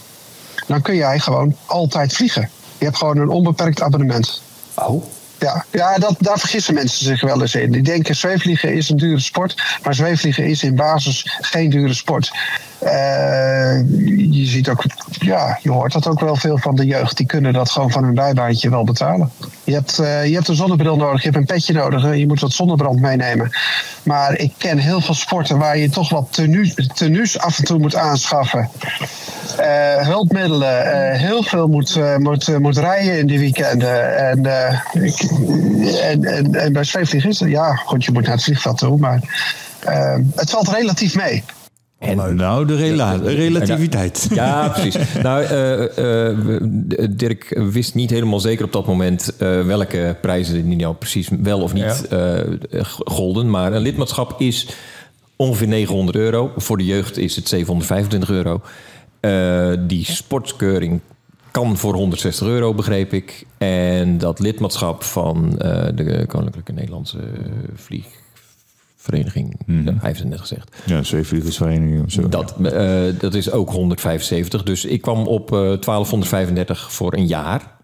dan 0.67 0.83
kun 0.83 0.97
jij 0.97 1.19
gewoon 1.19 1.57
altijd 1.67 2.13
vliegen. 2.13 2.51
Je 2.79 2.85
hebt 2.85 2.97
gewoon 2.97 3.19
een 3.19 3.29
onbeperkt 3.29 3.83
abonnement. 3.83 4.43
Oh. 4.75 5.05
Ja, 5.39 5.65
ja 5.71 5.99
dat, 5.99 6.15
daar 6.19 6.39
vergissen 6.39 6.75
mensen 6.75 7.05
zich 7.05 7.21
wel 7.21 7.41
eens 7.41 7.55
in. 7.55 7.73
Die 7.73 7.83
denken 7.83 8.17
zweefvliegen 8.17 8.75
is 8.75 8.89
een 8.89 8.97
dure 8.97 9.21
sport, 9.21 9.63
maar 9.83 9.95
zweefvliegen 9.95 10.45
is 10.45 10.63
in 10.63 10.75
basis 10.75 11.37
geen 11.41 11.71
dure 11.71 11.95
sport. 11.95 12.33
Uh, 12.87 13.81
je 14.31 14.47
ziet 14.47 14.69
ook, 14.69 14.85
ja, 15.09 15.59
je 15.63 15.71
hoort 15.71 15.93
dat 15.93 16.07
ook 16.07 16.21
wel 16.21 16.37
veel 16.37 16.59
van 16.59 16.77
de 16.77 16.87
jeugd. 16.87 17.17
Die 17.17 17.27
kunnen 17.27 17.53
dat 17.53 17.71
gewoon 17.71 17.91
van 17.91 18.05
hun 18.05 18.15
bijbaantje 18.15 18.71
wel 18.71 18.85
betalen. 18.85 19.31
Je 19.65 19.73
hebt, 19.73 19.99
uh, 20.01 20.27
je 20.27 20.35
hebt 20.35 20.49
een 20.49 20.55
zonnebril 20.55 20.97
nodig, 20.97 21.23
je 21.23 21.29
hebt 21.31 21.41
een 21.41 21.55
petje 21.55 21.73
nodig, 21.73 22.17
je 22.17 22.27
moet 22.27 22.41
wat 22.41 22.53
zonnebrand 22.53 23.01
meenemen. 23.01 23.51
Maar 24.03 24.39
ik 24.39 24.53
ken 24.59 24.79
heel 24.79 25.01
veel 25.01 25.15
sporten 25.15 25.59
waar 25.59 25.79
je 25.79 25.89
toch 25.89 26.11
wat 26.11 26.41
tenues, 26.95 27.39
af 27.39 27.59
en 27.59 27.65
toe 27.65 27.79
moet 27.79 27.97
aanschaffen. 27.97 28.71
Hulpmiddelen, 29.99 31.13
heel 31.19 31.43
veel 31.43 31.67
moet, 31.67 32.01
moet, 32.19 32.59
moet 32.59 32.79
rijden 32.79 33.19
in 33.19 33.27
die 33.27 33.39
weekenden. 33.39 34.17
En, 34.17 34.39
ik, 35.03 35.21
en, 36.03 36.25
en, 36.25 36.55
en, 36.55 36.73
bij 36.73 36.85
het, 36.91 37.39
ja, 37.39 37.75
goed, 37.75 38.05
je 38.05 38.13
moet 38.13 38.23
naar 38.23 38.35
het 38.35 38.45
vliegveld 38.45 38.79
toe, 38.79 38.99
maar 38.99 39.21
het 40.35 40.51
valt 40.51 40.69
relatief 40.69 41.15
mee. 41.15 41.45
En, 42.07 42.37
nou, 42.37 42.67
de 42.67 42.77
rela 42.77 43.17
relativiteit. 43.17 44.29
Ja, 44.35 44.69
precies. 44.69 44.97
nou, 45.23 45.43
uh, 45.43 46.31
uh, 46.99 47.09
Dirk 47.11 47.61
wist 47.71 47.95
niet 47.95 48.11
helemaal 48.11 48.41
zeker 48.41 48.65
op 48.65 48.73
dat 48.73 48.87
moment 48.87 49.35
uh, 49.39 49.67
welke 49.67 50.17
prijzen 50.21 50.69
die 50.69 50.77
nou 50.77 50.95
precies 50.95 51.29
wel 51.43 51.61
of 51.61 51.73
niet 51.73 52.07
ja. 52.11 52.83
golden. 53.05 53.51
Maar 53.51 53.73
een 53.73 53.83
lidmaatschap 53.83 54.41
is 54.41 54.69
ongeveer 55.37 55.69
900 55.69 56.17
euro. 56.17 56.53
Voor 56.57 56.77
de 56.77 56.85
jeugd 56.85 57.17
is 57.17 57.37
het 57.37 57.49
725 57.49 58.31
euro. 58.31 58.61
die 59.87 60.05
sportkeuring 60.05 61.01
kan 61.51 61.77
voor 61.77 61.95
160 61.95 62.47
euro, 62.47 62.75
begreep 62.75 63.13
ik. 63.13 63.47
En 63.59 64.19
dat 64.19 64.39
lidmaatschap 64.39 65.03
van 65.03 65.51
de 65.95 66.25
Koninklijke 66.29 66.73
Nederlandse 66.73 67.19
Vlieg 67.75 68.07
vereniging. 69.07 69.61
Mhm. 69.67 69.85
Ja, 69.85 69.91
hij 69.91 69.99
heeft 70.03 70.19
het 70.19 70.29
net 70.29 70.41
gezegd. 70.41 70.77
Ja, 70.87 71.03
zweefvliegersvereniging 71.03 72.05
of 72.05 72.11
zo. 72.11 72.29
Dat, 72.29 72.55
uh, 72.61 73.03
dat 73.19 73.35
is 73.35 73.51
ook 73.51 73.71
175. 73.71 74.63
Dus 74.63 74.85
ik 74.85 75.03
kwam 75.03 75.27
op 75.27 75.53
uh, 75.53 75.59
1235 75.59 76.93
voor 76.93 77.15
een 77.15 77.27
jaar. 77.27 77.77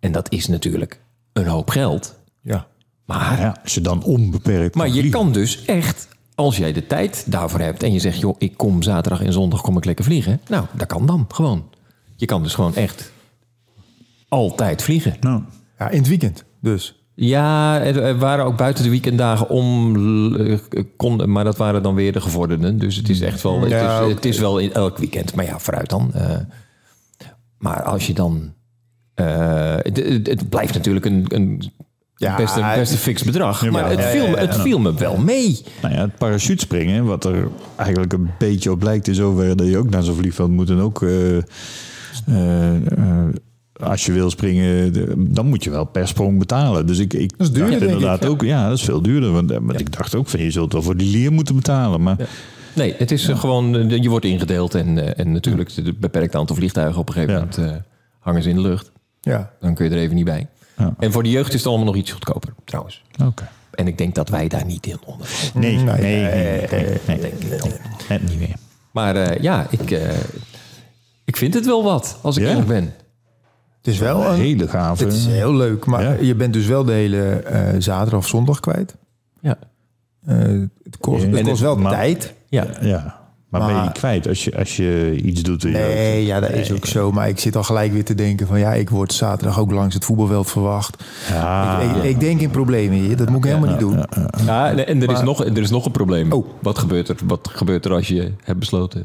En 0.00 0.12
dat 0.12 0.32
is 0.32 0.46
natuurlijk 0.46 1.00
een 1.32 1.46
hoop 1.46 1.70
geld. 1.70 2.14
Ja. 2.42 2.66
Maar, 3.04 3.40
ja, 3.40 3.58
als 3.62 3.74
je 3.74 3.80
dan 3.80 4.02
onbeperkt. 4.02 4.74
Maar 4.74 4.88
je 4.88 5.08
kan 5.08 5.32
dus 5.32 5.64
echt, 5.64 6.08
als 6.34 6.56
jij 6.56 6.72
de 6.72 6.86
tijd 6.86 7.24
daarvoor 7.26 7.60
hebt 7.60 7.82
en 7.82 7.92
je 7.92 7.98
zegt, 7.98 8.20
joh, 8.20 8.34
ik 8.38 8.56
kom 8.56 8.82
zaterdag 8.82 9.22
en 9.22 9.32
zondag 9.32 9.60
kom 9.60 9.76
ik 9.76 9.84
lekker 9.84 10.04
vliegen. 10.04 10.40
Nou, 10.48 10.66
dat 10.72 10.86
kan 10.86 11.06
dan 11.06 11.24
gewoon. 11.28 11.68
Je 12.16 12.26
kan 12.26 12.42
dus 12.42 12.54
gewoon 12.54 12.74
echt 12.74 13.12
altijd 14.28 14.82
vliegen. 14.82 15.16
Nou. 15.20 15.42
Ja, 15.78 15.88
in 15.90 15.98
het 15.98 16.08
weekend 16.08 16.44
dus. 16.60 17.05
Ja, 17.18 17.80
er 17.80 18.18
waren 18.18 18.44
ook 18.44 18.56
buiten 18.56 18.84
de 18.84 18.90
weekenddagen 18.90 19.48
om, 19.48 19.96
kon, 20.96 21.32
maar 21.32 21.44
dat 21.44 21.56
waren 21.56 21.82
dan 21.82 21.94
weer 21.94 22.12
de 22.12 22.20
gevorderden. 22.20 22.78
Dus 22.78 22.96
het 22.96 23.08
is 23.08 23.20
echt 23.20 23.42
wel, 23.42 23.60
het, 23.60 23.70
Ja, 23.70 24.00
is, 24.00 24.14
het 24.14 24.24
is 24.24 24.38
wel 24.38 24.58
in 24.58 24.72
elk 24.72 24.98
weekend. 24.98 25.34
Maar 25.34 25.44
ja, 25.44 25.58
vooruit 25.58 25.90
dan. 25.90 26.10
eh. 26.14 26.36
maar 27.58 27.82
als 27.82 28.06
je 28.06 28.14
dan, 28.14 28.52
eh, 29.14 29.74
het, 29.76 29.96
het- 29.96 30.26
het 30.26 30.48
blijft 30.48 30.74
natuurlijk 30.74 31.04
een, 31.06 31.24
een 31.28 31.72
Ja, 32.16 32.36
best, 32.36 32.56
een, 32.56 32.74
best 32.74 32.92
een 32.92 32.98
fix 32.98 33.22
bedrag. 33.22 33.64
Ja, 33.64 33.70
maar 33.70 33.90
het, 33.90 34.02
viel, 34.04 34.28
me- 34.28 34.36
het 34.38 34.56
viel 34.56 34.78
me 34.78 34.94
wel 34.94 35.16
mee. 35.16 35.60
Nou 35.82 35.94
ja, 35.94 36.00
het 36.00 36.16
parachutespringen, 36.16 37.04
wat 37.04 37.24
er 37.24 37.48
eigenlijk 37.76 38.12
een 38.12 38.30
beetje 38.38 38.70
op 38.70 38.82
lijkt 38.82 39.08
in 39.08 39.14
zoverre 39.14 39.54
dat 39.54 39.66
je 39.66 39.78
ook 39.78 39.90
naar 39.90 40.02
zo'n 40.02 40.14
vliegveld 40.16 40.50
moet 40.50 40.70
en 40.70 40.78
ook 40.80 41.02
eh, 41.02 41.36
eh, 41.36 42.74
eh, 42.76 43.28
als 43.80 44.06
je 44.06 44.12
wil 44.12 44.30
springen, 44.30 44.92
dan 45.34 45.46
moet 45.46 45.64
je 45.64 45.70
wel 45.70 45.84
per 45.84 46.08
sprong 46.08 46.38
betalen. 46.38 46.86
Dus 46.86 46.98
ik, 46.98 47.12
ik 47.12 47.38
dat 47.38 47.46
is 47.46 47.52
duurder, 47.52 47.82
inderdaad 47.82 48.26
ook, 48.26 48.42
ja. 48.42 48.68
dat 48.68 48.78
is 48.78 48.84
veel 48.84 49.02
duurder. 49.02 49.32
Want, 49.32 49.50
eh, 49.50 49.58
ik 49.76 49.96
dacht 49.96 50.14
ook 50.14 50.28
van 50.28 50.40
je 50.40 50.50
zult 50.50 50.72
wel 50.72 50.82
voor 50.82 50.96
die 50.96 51.10
leer 51.10 51.32
moeten 51.32 51.54
betalen. 51.54 52.02
Maar 52.02 52.16
Nee, 52.74 52.94
het 52.98 53.10
is 53.10 53.28
eh, 53.28 53.38
gewoon, 53.38 53.76
eh, 53.76 54.02
je 54.02 54.08
wordt 54.08 54.24
ingedeeld 54.24 54.74
en, 54.74 55.16
en 55.16 55.32
natuurlijk 55.32 55.70
het 55.74 56.00
beperkt 56.00 56.34
aantal 56.34 56.56
vliegtuigen 56.56 57.00
op 57.00 57.08
een 57.08 57.14
gegeven 57.14 57.34
moment 57.34 57.82
hangen 58.18 58.42
ze 58.42 58.48
in 58.48 58.54
de 58.54 58.60
lucht. 58.60 58.92
Ja. 59.20 59.50
Dan 59.60 59.74
kun 59.74 59.84
je 59.84 59.90
er 59.90 60.00
even 60.00 60.14
niet 60.14 60.24
bij. 60.24 60.46
Ja. 60.78 60.94
En 60.98 61.12
voor 61.12 61.22
de 61.22 61.30
jeugd 61.30 61.52
is 61.52 61.58
het 61.58 61.66
allemaal 61.66 61.86
nog 61.86 61.96
iets 61.96 62.10
goedkoper, 62.10 62.54
trouwens. 62.64 63.02
Oké. 63.24 63.48
En 63.70 63.86
ik 63.86 63.98
denk 63.98 64.14
dat 64.14 64.28
wij 64.28 64.48
daar 64.48 64.64
niet 64.64 64.86
in 64.86 64.98
onder. 65.04 65.28
Nee, 65.54 65.76
nee, 65.76 66.00
nee, 66.00 66.22
nee, 66.70 66.98
nee, 67.06 67.20
denk 67.20 67.40
niet. 67.40 68.30
niet 68.30 68.38
meer. 68.38 68.56
Maar 68.90 69.42
ja, 69.42 69.66
ik, 69.70 70.00
ik 71.24 71.36
vind 71.36 71.54
het 71.54 71.66
wel 71.66 71.82
wat, 71.82 72.18
als 72.22 72.36
ik 72.36 72.42
ja? 72.42 72.48
eerlijk 72.48 72.68
ben. 72.68 72.92
Het 73.86 73.94
is 73.94 74.00
wel 74.00 74.22
Een 74.24 74.30
een... 74.32 74.36
hele 74.38 74.68
gave. 74.68 75.04
Het 75.04 75.12
is 75.12 75.26
heel 75.26 75.54
leuk, 75.54 75.84
maar 75.86 76.02
Ja. 76.02 76.16
je 76.20 76.34
bent 76.34 76.52
dus 76.52 76.66
wel 76.66 76.84
de 76.84 76.92
hele 76.92 77.22
eh, 77.26 77.74
zaterdag 77.78 78.18
of 78.18 78.26
zondag 78.28 78.60
kwijt. 78.60 78.96
Ja, 79.40 79.58
Eh, 80.26 80.36
het 80.82 80.96
kost, 81.00 81.22
het 81.24 81.34
het- 81.34 81.48
kost 81.48 81.60
wel 81.60 81.76
maar- 81.76 81.92
tijd. 81.92 82.34
ja. 82.48 82.66
Ja, 82.80 83.18
maar, 83.48 83.66
ben 83.74 83.82
je 83.84 83.92
kwijt 83.92 84.28
als 84.28 84.44
je, 84.44 84.56
als 84.58 84.76
je 84.76 85.20
iets 85.22 85.42
doet? 85.42 85.64
in 85.64 85.70
je 85.70 85.76
hoofd? 85.78 85.88
Nee, 85.94 86.24
ja, 86.26 86.40
dat 86.40 86.50
is 86.50 86.72
ook 86.72 86.86
zo. 86.86 87.12
Maar 87.12 87.28
ik 87.28 87.38
zit 87.38 87.56
al 87.56 87.62
gelijk 87.62 87.92
weer 87.92 88.04
te 88.04 88.14
denken 88.14 88.46
van... 88.46 88.58
ja, 88.58 88.72
ik 88.74 88.90
word 88.90 89.12
zaterdag 89.12 89.58
ook 89.58 89.70
langs 89.70 89.94
het 89.94 90.04
voetbalveld 90.04 90.50
verwacht. 90.50 91.04
Ja, 91.28 91.80
ik, 91.80 91.96
ik, 91.96 92.02
ik 92.02 92.20
denk 92.20 92.40
in 92.40 92.50
problemen 92.50 92.98
hier. 92.98 93.16
Dat 93.16 93.28
moet 93.28 93.44
ik 93.44 93.50
helemaal 93.50 93.70
niet 93.70 93.78
doen. 93.78 94.04
ja 94.46 94.70
en 94.70 94.86
en 94.86 95.02
er, 95.02 95.10
is 95.10 95.20
nog, 95.22 95.44
er 95.44 95.58
is 95.58 95.70
nog 95.70 95.84
een 95.86 95.92
probleem. 95.92 96.32
Oh. 96.32 96.46
Wat, 96.62 96.78
gebeurt 96.78 97.08
er, 97.08 97.16
wat 97.26 97.48
gebeurt 97.52 97.84
er 97.84 97.92
als 97.92 98.08
je 98.08 98.32
hebt 98.44 98.58
besloten... 98.58 99.00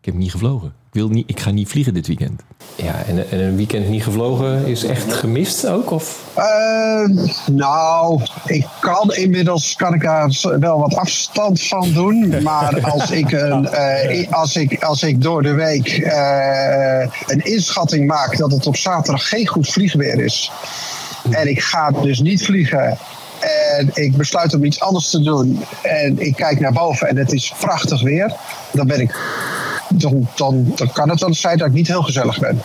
ik 0.00 0.04
heb 0.04 0.14
niet 0.14 0.30
gevlogen. 0.30 0.72
Ik, 0.96 1.02
wil 1.02 1.10
niet, 1.10 1.30
ik 1.30 1.40
ga 1.40 1.50
niet 1.50 1.68
vliegen 1.68 1.94
dit 1.94 2.06
weekend. 2.06 2.42
Ja, 2.74 3.02
en, 3.06 3.30
en 3.30 3.40
een 3.40 3.56
weekend 3.56 3.88
niet 3.88 4.02
gevlogen 4.02 4.66
is 4.66 4.84
echt 4.84 5.12
gemist 5.12 5.66
ook? 5.66 5.90
Of? 5.90 6.24
Eh, 6.34 7.24
nou, 7.50 8.20
ik 8.44 8.66
kan 8.80 9.14
inmiddels 9.14 9.74
kan 9.74 9.94
ik 9.94 10.02
daar 10.02 10.30
wel 10.60 10.78
wat 10.78 10.96
afstand 10.96 11.62
van 11.62 11.92
doen. 11.92 12.42
Maar 12.42 12.80
als 12.92 13.10
ik, 13.10 13.32
een, 13.32 13.68
eh, 13.68 14.32
als 14.32 14.56
ik, 14.56 14.82
als 14.84 15.02
ik 15.02 15.22
door 15.22 15.42
de 15.42 15.52
week 15.52 15.88
eh, 15.88 17.08
een 17.26 17.44
inschatting 17.44 18.06
maak 18.06 18.36
dat 18.36 18.50
het 18.50 18.66
op 18.66 18.76
zaterdag 18.76 19.28
geen 19.28 19.46
goed 19.46 19.68
vliegweer 19.68 20.20
is. 20.20 20.50
En 21.30 21.48
ik 21.48 21.62
ga 21.62 21.90
dus 21.90 22.20
niet 22.20 22.44
vliegen. 22.44 22.98
En 23.76 23.90
ik 23.94 24.16
besluit 24.16 24.54
om 24.54 24.64
iets 24.64 24.80
anders 24.80 25.10
te 25.10 25.22
doen. 25.22 25.64
En 25.82 26.18
ik 26.18 26.36
kijk 26.36 26.60
naar 26.60 26.72
boven 26.72 27.08
en 27.08 27.16
het 27.16 27.32
is 27.32 27.54
prachtig 27.58 28.02
weer. 28.02 28.32
Dan 28.72 28.86
ben 28.86 29.00
ik. 29.00 29.14
Dan, 29.88 30.28
dan, 30.36 30.72
dan 30.76 30.92
kan 30.92 31.08
het 31.08 31.20
wel 31.20 31.28
eens 31.28 31.40
zijn 31.40 31.58
dat 31.58 31.66
ik 31.66 31.72
niet 31.72 31.88
heel 31.88 32.02
gezellig 32.02 32.38
ben. 32.38 32.62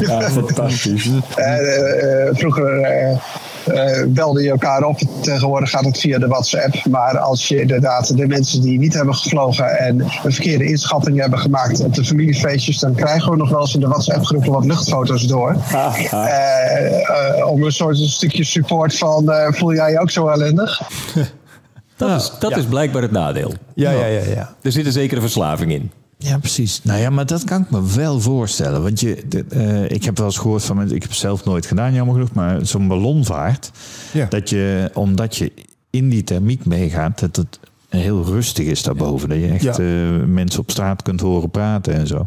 Ja, 0.00 0.30
fantastisch. 0.30 1.10
Eh, 1.34 2.28
eh, 2.28 2.34
vroeger, 2.34 2.80
eh, 2.80 3.18
eh, 3.66 4.06
belde 4.08 4.42
je 4.42 4.50
elkaar 4.50 4.82
op. 4.82 4.98
Tegenwoordig 5.20 5.70
gaat 5.70 5.84
het 5.84 5.98
via 5.98 6.18
de 6.18 6.26
WhatsApp. 6.26 6.84
Maar 6.90 7.18
als 7.18 7.48
je 7.48 7.60
inderdaad 7.60 8.16
de 8.16 8.26
mensen 8.26 8.60
die 8.60 8.78
niet 8.78 8.94
hebben 8.94 9.14
gevlogen 9.14 9.78
en 9.78 10.00
een 10.00 10.32
verkeerde 10.32 10.64
inschatting 10.64 11.20
hebben 11.20 11.38
gemaakt 11.38 11.80
op 11.80 11.94
de 11.94 12.04
familiefeestjes, 12.04 12.78
dan 12.78 12.94
krijgen 12.94 13.30
we 13.30 13.36
nog 13.36 13.50
wel 13.50 13.60
eens 13.60 13.74
in 13.74 13.80
de 13.80 13.88
WhatsApp-groepen 13.88 14.52
wat 14.52 14.64
luchtfoto's 14.64 15.26
door. 15.26 15.56
Eh, 16.10 17.38
eh, 17.38 17.48
om 17.48 17.62
een 17.62 17.72
soort 17.72 17.98
een 17.98 18.08
stukje 18.08 18.44
support 18.44 18.96
van 18.96 19.30
eh, 19.32 19.52
voel 19.52 19.74
jij 19.74 19.90
je 19.90 20.00
ook 20.00 20.10
zo 20.10 20.28
ellendig? 20.28 20.80
Dat, 21.96 22.20
is, 22.20 22.32
dat 22.38 22.56
is 22.56 22.64
blijkbaar 22.64 23.02
het 23.02 23.10
nadeel. 23.10 23.52
Ja, 23.74 23.90
ja, 23.90 24.06
ja, 24.06 24.22
ja. 24.24 24.54
Er 24.62 24.72
zit 24.72 24.86
een 24.86 24.92
zekere 24.92 25.20
verslaving 25.20 25.72
in. 25.72 25.90
Ja, 26.18 26.38
precies. 26.38 26.80
Nou 26.82 27.00
ja, 27.00 27.10
maar 27.10 27.26
dat 27.26 27.44
kan 27.44 27.62
ik 27.62 27.70
me 27.70 27.86
wel 27.94 28.20
voorstellen. 28.20 28.82
Want 28.82 29.00
je, 29.00 29.22
de- 29.28 29.44
eh, 29.48 29.90
ik 29.90 30.04
heb 30.04 30.16
wel 30.16 30.26
eens 30.26 30.38
gehoord 30.38 30.64
van 30.64 30.76
mensen, 30.76 30.96
ik 30.96 31.02
heb 31.02 31.10
het 31.10 31.20
zelf 31.20 31.44
nooit 31.44 31.66
gedaan, 31.66 31.94
jammer 31.94 32.14
genoeg, 32.14 32.32
maar 32.32 32.66
zo'n 32.66 32.88
ballonvaart, 32.88 33.70
Ja. 34.12 34.26
dat 34.28 34.50
je, 34.50 34.90
omdat 34.94 35.36
je 35.36 35.52
in 35.90 36.08
die 36.08 36.24
thermiek 36.24 36.64
meegaat, 36.64 37.18
dat 37.18 37.36
het 37.36 37.58
heel 37.88 38.24
rustig 38.24 38.66
is 38.66 38.82
daarboven. 38.82 39.28
Dat 39.28 39.38
je 39.38 39.46
echt 39.48 39.62
Ja. 39.62 39.72
eh, 39.78 40.24
mensen 40.26 40.60
op 40.60 40.70
straat 40.70 41.02
kunt 41.02 41.20
horen 41.20 41.50
praten 41.50 41.94
en 41.94 42.06
zo. 42.06 42.26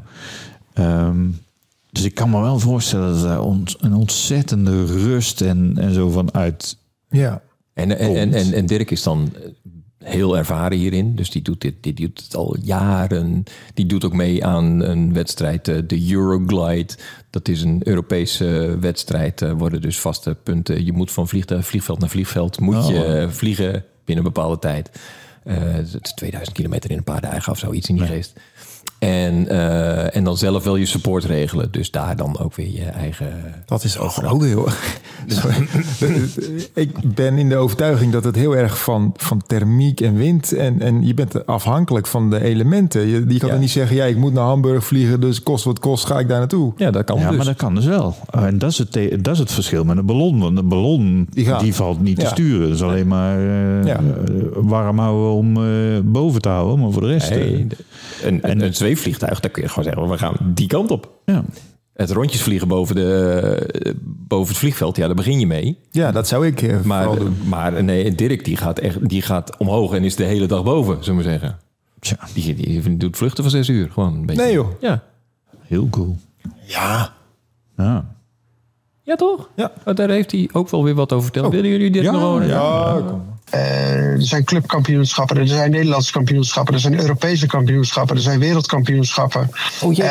Ehm, 0.74 1.26
dus 1.92 2.04
ik 2.04 2.16
kan 2.16 2.30
me 2.30 2.42
wel 2.42 2.60
voorstellen 2.60 3.14
dat 3.22 3.32
er 3.32 3.42
ont- 3.42 3.76
een 3.80 3.94
ontzettende 3.94 4.86
rust 4.86 5.42
en, 5.42 5.74
en 5.78 5.94
zo 5.94 6.10
vanuit. 6.10 6.78
ja. 7.10 7.42
En, 7.74 7.98
en, 7.98 8.16
en, 8.16 8.34
en, 8.34 8.54
en 8.54 8.66
Dirk 8.66 8.92
is 8.92 9.04
dan 9.04 9.34
heel 10.04 10.38
ervaren 10.38 10.78
hierin. 10.78 11.16
Dus 11.16 11.32
die 11.32 11.42
doet 11.42 11.62
dit, 11.62 11.74
die 11.82 11.94
doet 11.94 12.22
het 12.24 12.36
al 12.36 12.58
jaren. 12.62 13.44
Die 13.74 13.86
doet 13.86 14.06
ook 14.06 14.14
mee 14.14 14.46
aan 14.46 14.80
een 14.80 15.14
wedstrijd, 15.14 15.68
eh, 15.68 15.78
de 15.88 16.12
Euroglide. 16.12 16.94
Dat 17.30 17.48
is 17.48 17.62
een 17.62 17.82
Europese 17.84 18.78
wedstrijd. 18.80 19.42
Er 19.42 19.58
worden 19.58 19.82
dus 19.82 20.00
vaste 20.00 20.36
punten. 20.44 20.86
Je 20.86 20.94
moet 20.94 21.12
van 21.12 21.28
vliegtuig, 21.28 21.68
vliegveld 21.68 22.00
naar 22.00 22.10
vliegveld 22.10 22.60
moet 22.60 22.88
je 22.88 23.04
eh, 23.04 23.30
vliegen 23.30 23.86
binnen 24.06 24.26
een 24.26 24.32
bepaalde 24.34 24.60
tijd. 24.60 24.90
Eh, 25.44 25.56
het 25.62 26.00
is 26.02 26.14
2000 26.14 26.56
kilometer 26.56 26.92
in 26.92 26.98
een 26.98 27.04
paar 27.04 27.22
dagen 27.22 27.52
of 27.52 27.58
zoiets 27.58 27.90
in 27.90 27.96
die 27.96 28.06
geest. 28.06 28.40
En, 29.00 29.48
eh, 29.48 30.16
en 30.16 30.24
dan 30.24 30.38
zelf 30.38 30.64
wel 30.64 30.76
je 30.76 30.86
support 30.86 31.24
regelen. 31.24 31.72
Dus 31.72 31.92
daar 31.92 32.16
dan 32.16 32.40
ook 32.40 32.56
weer 32.56 32.72
je 32.72 32.84
eigen... 32.86 33.28
Dat 33.66 33.84
is 33.84 33.98
ook, 33.98 34.14
ook 34.32 34.44
heel. 34.44 34.68
Ik 36.74 37.14
ben 37.16 37.38
in 37.38 37.50
de 37.50 37.56
overtuiging 37.56 38.12
dat 38.12 38.24
het 38.24 38.36
heel 38.36 38.56
erg 38.56 38.82
van, 38.84 39.14
van 39.18 39.42
thermiek 39.48 40.02
en 40.02 40.16
wind. 40.16 40.54
En, 40.54 40.82
en 40.82 41.06
je 41.06 41.14
bent 41.14 41.46
afhankelijk 41.46 42.08
van 42.08 42.30
de 42.30 42.44
elementen. 42.44 43.08
Je, 43.08 43.26
je 43.28 43.38
kan 43.40 43.48
Ja. 43.48 43.54
er 43.54 43.60
niet 43.60 43.70
zeggen, 43.70 43.96
ja, 43.96 44.06
ik 44.06 44.18
moet 44.18 44.34
naar 44.34 44.44
Hamburg 44.46 44.86
vliegen, 44.86 45.22
dus 45.22 45.44
kost 45.44 45.64
wat 45.64 45.80
kost, 45.80 46.06
ga 46.06 46.20
ik 46.20 46.28
daar 46.28 46.40
naartoe. 46.40 46.74
Ja, 46.78 46.92
dat 46.92 47.04
kan 47.04 47.20
Ja, 47.20 47.28
dus. 47.28 47.38
maar 47.38 47.46
dat 47.46 47.56
kan 47.56 47.76
dus 47.76 47.86
wel. 47.86 48.16
Uh, 48.36 48.44
En 48.44 48.58
dat 48.58 48.72
is, 48.72 48.78
het, 48.78 49.24
dat 49.24 49.34
is 49.34 49.40
het 49.40 49.52
verschil 49.52 49.84
met 49.84 49.98
een 49.98 50.06
ballon. 50.06 50.40
Want 50.40 50.58
een 50.58 50.68
ballon 50.68 51.28
Die 51.30 51.58
die, 51.58 51.74
valt 51.76 52.02
niet 52.02 52.20
te 52.20 52.26
sturen. 52.26 52.68
Dat 52.68 52.76
is 52.78 52.84
alleen 52.84 53.08
maar 53.08 53.38
eh, 53.40 53.86
Ja. 53.86 53.96
eh, 54.00 54.02
warm 54.56 55.00
houden 55.00 55.32
om 55.32 55.58
eh, 55.58 55.64
boven 56.04 56.42
te 56.42 56.50
houden. 56.50 56.80
Maar 56.80 56.92
voor 56.92 57.02
de 57.02 57.08
rest... 57.08 57.30
Eh, 57.32 57.66
een, 58.24 58.50
een, 58.50 58.62
een 58.64 58.76
zweefvliegtuig, 58.76 59.40
daar 59.40 59.52
kun 59.52 59.64
je 59.64 59.70
gewoon 59.70 59.84
zeggen, 59.84 60.10
we 60.10 60.18
gaan 60.18 60.36
die 60.42 60.68
kant 60.68 60.92
op. 60.92 61.12
ja. 61.26 61.44
Het 61.94 62.12
rondjes 62.12 62.42
vliegen 62.42 62.68
boven, 62.68 62.96
de, 62.96 63.96
boven 64.04 64.48
het 64.48 64.58
vliegveld, 64.58 64.96
ja, 64.98 65.06
daar 65.06 65.16
begin 65.16 65.40
je 65.40 65.48
mee. 65.48 65.78
Ja, 65.92 66.12
dat 66.12 66.28
zou 66.28 66.48
ik 66.48 66.62
eh, 66.62 66.82
Maar, 66.82 67.04
vooral 67.04 67.24
doen. 67.26 67.38
maar 67.48 67.84
nee, 67.84 68.16
Dirk 68.16 68.46
die 68.46 68.58
gaat, 68.58 68.80
echt, 68.80 69.10
die 69.10 69.22
gaat 69.22 69.58
omhoog 69.58 69.94
en 69.94 70.04
is 70.04 70.16
de 70.16 70.24
hele 70.24 70.46
dag 70.46 70.64
boven, 70.64 71.04
zullen 71.04 71.24
we 71.24 71.30
zeggen. 71.30 71.58
Tja, 72.00 72.18
Die, 72.34 72.56
die 72.56 72.98
doet 72.98 73.18
vluchten 73.18 73.44
van 73.44 73.52
zes 73.52 73.70
uur, 73.70 73.90
gewoon 73.92 74.14
een 74.14 74.26
beetje. 74.26 74.42
Nee 74.44 74.54
joh. 74.54 74.68
Ja, 74.82 75.04
heel 75.62 75.88
cool. 75.90 76.18
Ja. 76.66 77.14
Ja. 77.78 78.06
ja 79.04 79.16
toch? 79.16 79.50
Ja. 79.56 79.72
Oh, 79.86 79.96
Daar 79.96 80.10
heeft 80.10 80.32
hij 80.32 80.50
ook 80.52 80.70
wel 80.70 80.84
weer 80.84 80.96
wat 80.96 81.12
over 81.12 81.24
verteld. 81.24 81.54
Willen 81.54 81.70
jullie 81.70 81.92
dit 81.92 82.04
Ja, 82.04 82.12
nog 82.12 82.22
horen? 82.22 82.48
ja, 82.48 82.94
kom. 83.08 83.10
Eh, 83.10 83.38
er 83.50 84.16
zijn 84.18 84.44
clubkampioenschappen, 84.44 85.38
er 85.38 85.48
zijn 85.48 85.72
Nederlandse 85.72 86.12
kampioenschappen, 86.12 86.74
er 86.74 86.80
zijn 86.80 87.00
Europese 87.00 87.48
kampioenschappen, 87.48 88.16
er 88.16 88.22
zijn 88.22 88.40
wereldkampioenschappen. 88.40 89.52
Oh, 89.82 89.94
ja, 89.94 90.06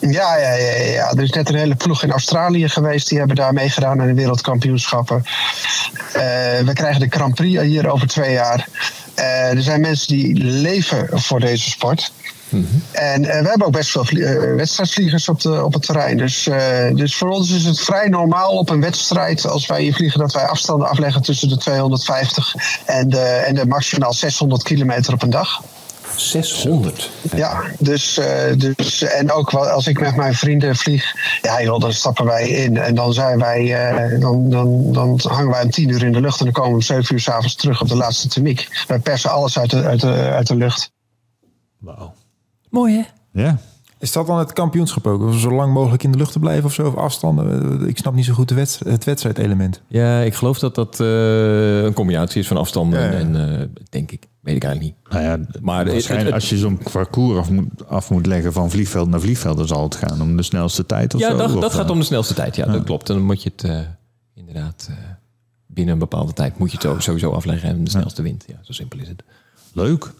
ja, 0.00 0.36
ja, 0.36 0.54
ja, 0.92 1.10
er 1.10 1.22
is 1.22 1.30
net 1.30 1.48
een 1.48 1.54
hele 1.54 1.74
ploeg 1.74 2.02
in 2.02 2.10
Australië 2.10 2.68
geweest, 2.68 3.08
die 3.08 3.18
hebben 3.18 3.36
daar 3.36 3.52
meegedaan 3.52 4.00
aan 4.00 4.06
de 4.06 4.14
wereldkampioenschappen. 4.14 5.24
Eh, 6.12 6.22
we 6.64 6.72
krijgen 6.72 7.00
de 7.00 7.16
Grand 7.16 7.34
Prix 7.34 7.62
hier 7.62 7.90
over 7.90 8.06
twee 8.06 8.32
jaar. 8.32 8.68
Eh, 9.18 9.50
er 9.50 9.62
zijn 9.62 9.80
mensen 9.80 10.16
die 10.16 10.44
leven 10.44 11.20
voor 11.20 11.40
deze 11.40 11.70
sport. 11.70 12.12
En 12.92 13.24
eh, 13.24 13.40
we 13.42 13.48
hebben 13.48 13.66
ook 13.66 13.72
best 13.72 13.90
veel 13.90 14.04
eh, 14.04 14.54
wedstrijdvliegers 14.54 15.28
op, 15.28 15.40
de, 15.40 15.64
op 15.64 15.72
het 15.72 15.82
terrein. 15.82 16.16
Dus, 16.16 16.48
dus 16.94 17.16
voor 17.16 17.28
ons 17.28 17.50
is 17.50 17.64
het 17.64 17.80
vrij 17.80 18.08
normaal 18.08 18.50
op 18.50 18.70
een 18.70 18.80
wedstrijd, 18.80 19.46
als 19.46 19.66
wij 19.66 19.82
hier 19.82 19.94
vliegen, 19.94 20.20
dat 20.20 20.32
wij 20.32 20.46
afstanden 20.46 20.88
afleggen 20.88 21.22
tussen 21.22 21.48
de 21.48 21.56
250 21.56 22.54
en 22.84 23.08
de, 23.10 23.20
en 23.20 23.54
de 23.54 23.66
maximaal 23.66 24.12
600 24.12 24.62
kilometer 24.62 25.12
op 25.12 25.22
een 25.22 25.30
dag. 25.30 25.62
600. 26.16 27.10
Ja, 27.36 27.62
dus, 27.78 28.18
eh, 28.18 28.56
dus 28.74 29.02
en 29.02 29.32
ook 29.32 29.50
wel 29.50 29.66
als 29.66 29.86
ik 29.86 30.00
met 30.00 30.16
mijn 30.16 30.34
vrienden 30.34 30.76
vlieg, 30.76 31.14
ja 31.42 31.62
joh, 31.62 31.80
dan 31.80 31.92
stappen 31.92 32.24
wij 32.24 32.48
in 32.48 32.76
en 32.76 32.94
dan 32.94 33.12
zijn 33.12 33.38
wij, 33.38 33.88
eh, 33.90 34.20
dan, 34.20 34.50
dan, 34.50 34.92
dan 34.92 35.20
hangen 35.22 35.50
wij 35.50 35.62
om 35.62 35.70
tien 35.70 35.88
uur 35.88 36.04
in 36.04 36.12
de 36.12 36.20
lucht 36.20 36.38
en 36.38 36.44
dan 36.44 36.54
komen 36.54 36.70
we 36.70 36.76
om 36.76 36.82
zeven 36.82 37.14
uur 37.14 37.20
s'avonds 37.20 37.54
terug 37.54 37.80
op 37.80 37.88
de 37.88 37.96
laatste 37.96 38.28
thermiek. 38.28 38.84
Wij 38.86 38.98
persen 38.98 39.30
alles 39.30 39.58
uit 39.58 39.70
de, 39.70 39.82
uit 39.82 40.00
de, 40.00 40.12
uit 40.12 40.46
de 40.46 40.56
lucht. 40.56 40.92
Wauw. 41.78 42.14
Mooi 42.70 42.94
hè? 42.94 43.02
Ja. 43.42 43.58
Is 43.98 44.12
dat 44.12 44.26
dan 44.26 44.38
het 44.38 44.52
kampioenschap 44.52 45.06
ook? 45.06 45.22
Of 45.22 45.38
zo 45.38 45.50
lang 45.50 45.72
mogelijk 45.72 46.02
in 46.02 46.12
de 46.12 46.18
lucht 46.18 46.32
te 46.32 46.38
blijven 46.38 46.64
of 46.64 46.72
zo? 46.72 46.86
Of 46.86 46.96
afstanden? 46.96 47.88
Ik 47.88 47.98
snap 47.98 48.14
niet 48.14 48.24
zo 48.24 48.34
goed 48.34 48.48
de 48.48 48.54
wedstrijd, 48.54 48.92
het 48.92 49.04
wedstrijdelement. 49.04 49.82
Ja, 49.86 50.20
ik 50.20 50.34
geloof 50.34 50.58
dat 50.58 50.74
dat 50.74 51.00
eh, 51.00 51.82
een 51.82 51.92
combinatie 51.92 52.40
is 52.40 52.46
van 52.46 52.56
afstanden 52.56 53.00
Ja, 53.00 53.06
ja. 53.06 53.12
en, 53.12 53.60
eh, 53.60 53.66
denk 53.90 54.10
ik. 54.10 54.26
Weet 54.48 54.56
ik 54.56 54.64
eigenlijk 54.64 54.94
niet. 55.04 55.12
Nou 55.12 55.24
ja, 55.24 55.60
Maar 55.60 55.86
het- 55.86 56.32
als 56.32 56.48
je 56.48 56.56
zo'n 56.56 56.78
parcours 56.92 57.38
af 57.38 57.50
moet, 57.50 57.86
af 57.88 58.10
moet 58.10 58.26
leggen 58.26 58.52
van 58.52 58.70
vliegveld 58.70 59.08
naar 59.08 59.20
vliegveld, 59.20 59.56
dan 59.56 59.66
zal 59.66 59.82
het 59.82 59.94
gaan 59.94 60.20
om 60.22 60.36
de 60.36 60.42
snelste 60.42 60.86
tijd 60.86 61.14
of 61.14 61.20
Ja, 61.20 61.30
zo. 61.30 61.36
dat, 61.36 61.54
of, 61.54 61.60
dat 61.60 61.74
gaat 61.74 61.84
eh, 61.84 61.90
om 61.90 61.98
de 61.98 62.04
snelste 62.04 62.34
tijd. 62.34 62.56
Ja, 62.56 62.66
dat 62.66 62.84
klopt. 62.84 63.08
En 63.08 63.14
dan 63.16 63.24
moet 63.24 63.42
je 63.42 63.50
het 63.56 63.64
eh, 63.64 63.80
inderdaad 64.34 64.86
eh, 64.90 64.96
binnen 65.66 65.92
een 65.92 66.00
bepaalde 66.00 66.32
tijd 66.32 66.58
moet 66.58 66.72
je 66.72 66.88
het 66.88 67.02
sowieso 67.02 67.30
afleggen 67.32 67.68
en 67.68 67.84
de 67.84 67.90
snelste 67.90 68.22
wint. 68.22 68.44
Ja, 68.46 68.58
zo 68.62 68.72
simpel 68.72 68.98
is 68.98 69.08
het. 69.08 69.22
Leuk. 69.72 70.12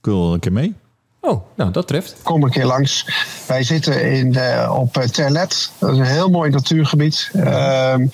Kun 0.00 0.12
je 0.12 0.18
wel 0.18 0.34
een 0.34 0.40
keer 0.40 0.52
mee? 0.52 0.74
Oh, 1.20 1.42
nou 1.54 1.70
dat 1.70 1.86
treft. 1.86 2.16
kom 2.22 2.42
een 2.42 2.50
keer 2.50 2.64
langs. 2.64 3.06
Wij 3.46 3.62
zitten 3.62 4.12
in, 4.12 4.34
eh, 4.34 4.74
op 4.78 4.96
eh, 4.96 5.08
Terlet. 5.08 5.70
Dat 5.78 5.92
is 5.92 5.98
een 5.98 6.04
heel 6.04 6.30
mooi 6.30 6.50
natuurgebied. 6.50 7.30
ehm, 7.34 8.06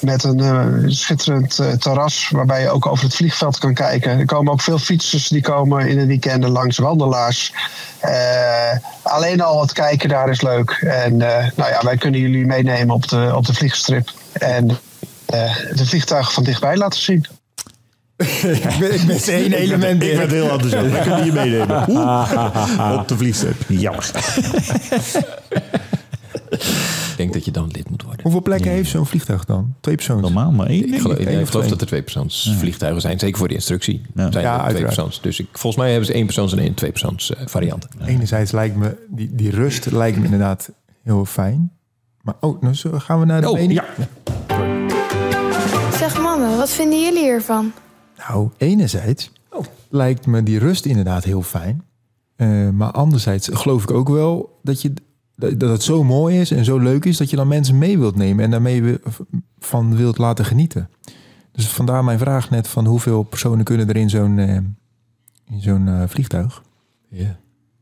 met 0.00 0.24
een 0.24 0.40
eh, 0.40 0.66
schitterend 0.86 1.80
terras 1.80 2.30
waarbij 2.30 2.60
je 2.60 2.70
ook 2.70 2.86
over 2.86 3.04
het 3.04 3.14
vliegveld 3.14 3.58
kan 3.58 3.74
kijken. 3.74 4.18
Er 4.18 4.24
komen 4.24 4.52
ook 4.52 4.60
veel 4.60 4.78
fietsers 4.78 5.28
die 5.28 5.42
komen 5.42 5.88
in 5.88 5.96
de 5.96 6.06
weekenden 6.06 6.50
langs 6.50 6.78
wandelaars. 6.78 7.52
Alleen 9.02 9.40
al 9.40 9.60
het 9.60 9.72
kijken 9.72 10.08
daar 10.08 10.28
is 10.28 10.40
leuk. 10.40 10.70
En 10.70 11.16
nou 11.16 11.70
ja, 11.70 11.80
wij 11.82 11.96
kunnen 11.96 12.20
jullie 12.20 12.46
meenemen 12.46 12.94
op 12.94 13.08
de, 13.08 13.32
op 13.34 13.46
de 13.46 13.54
vliegstrip. 13.54 14.12
En 14.32 14.78
de 15.72 15.86
vliegtuigen 15.86 16.32
van 16.32 16.44
dichtbij 16.44 16.76
laten 16.76 17.00
zien. 17.00 17.26
ik 18.42 18.76
ben, 18.78 18.94
ik 18.94 19.06
ben 19.06 19.22
één 19.26 19.52
element 19.52 20.02
Ik 20.02 20.16
ben 20.16 20.30
heel 20.30 20.50
enthousiast. 20.50 20.90
Wij 20.90 21.02
kunnen 21.02 21.24
je 21.24 21.32
meenemen. 21.32 21.80
Op 23.00 23.08
de 23.08 23.16
vliegtuig. 23.16 23.56
Jammer. 23.68 24.10
Ik 26.50 27.14
denk 27.16 27.32
dat 27.32 27.44
je 27.44 27.50
dan 27.50 27.70
lid 27.72 27.90
moet 27.90 28.02
worden. 28.02 28.22
Hoeveel 28.22 28.42
plekken 28.42 28.70
heeft 28.70 28.90
zo'n 28.90 29.06
vliegtuig 29.06 29.44
dan? 29.44 29.74
Twee 29.80 29.94
persoons? 29.94 30.20
Normaal 30.22 30.50
maar 30.50 30.66
één. 30.66 30.82
Ik 30.84 30.88
denk 30.90 31.00
geloof, 31.02 31.16
ik. 31.18 31.28
ik 31.28 31.46
twee. 31.46 31.68
dat 31.68 31.80
er 31.80 31.86
twee 31.86 32.02
persoons 32.02 32.54
vliegtuigen 32.58 33.00
zijn. 33.00 33.18
Zeker 33.18 33.38
voor 33.38 33.48
de 33.48 33.54
instructie 33.54 33.94
Ja. 33.94 34.10
zijn 34.14 34.24
Ja, 34.24 34.30
twee 34.30 34.44
uiteraard. 34.46 34.84
persoons. 34.94 35.20
Dus 35.20 35.40
ik, 35.40 35.46
volgens 35.52 35.76
mij 35.82 35.88
hebben 35.90 36.06
ze 36.06 36.12
één 36.12 36.24
persoons 36.24 36.52
en 36.52 36.58
één 36.58 36.74
twee 36.74 36.90
persoons 36.90 37.34
eh, 37.34 37.46
varianten. 37.46 37.90
Enerzijds 38.06 38.52
lijkt 38.52 38.76
me, 38.76 38.96
die, 39.08 39.34
die 39.34 39.50
rust 39.50 39.90
lijkt 39.90 40.18
me 40.18 40.24
inderdaad 40.24 40.70
heel 41.02 41.24
fijn. 41.24 41.70
Maar 42.22 42.34
oh, 42.40 42.62
nou 42.62 42.74
zo 42.74 42.90
gaan 42.98 43.20
we 43.20 43.26
naar 43.26 43.40
de 43.40 43.48
Oh, 43.48 43.54
mening. 43.54 43.72
ja. 43.80 43.84
Zeg 45.98 46.20
mannen, 46.20 46.56
wat 46.56 46.70
vinden 46.70 47.00
jullie 47.04 47.22
hiervan? 47.22 47.72
Nou, 48.18 48.50
enerzijds 48.56 49.32
lijkt 49.88 50.26
me 50.26 50.42
die 50.42 50.58
rust 50.58 50.84
inderdaad 50.84 51.24
heel 51.24 51.42
fijn. 51.42 51.82
Eh, 52.36 52.68
maar 52.68 52.90
anderzijds 52.90 53.48
geloof 53.52 53.82
ik 53.82 53.90
ook 53.90 54.08
wel 54.08 54.58
dat, 54.62 54.82
je, 54.82 54.92
dat 55.34 55.60
het 55.60 55.82
zo 55.82 56.04
mooi 56.04 56.40
is 56.40 56.50
en 56.50 56.64
zo 56.64 56.78
leuk 56.78 57.04
is... 57.04 57.16
dat 57.16 57.30
je 57.30 57.36
dan 57.36 57.48
mensen 57.48 57.78
mee 57.78 57.98
wilt 57.98 58.16
nemen 58.16 58.44
en 58.44 58.50
daarmee 58.50 58.98
van 59.58 59.96
wilt 59.96 60.18
laten 60.18 60.44
genieten. 60.44 60.90
Dus 61.52 61.68
vandaar 61.68 62.04
mijn 62.04 62.18
vraag 62.18 62.50
net 62.50 62.68
van 62.68 62.86
hoeveel 62.86 63.22
personen 63.22 63.64
kunnen 63.64 63.88
er 63.88 63.96
in 63.96 64.10
zo'n 64.10 64.38
eh, 64.38 64.58
in 65.50 65.60
zo'n 65.60 65.88
eh, 65.88 66.02
vliegtuig. 66.06 66.62
Ja. 67.08 67.36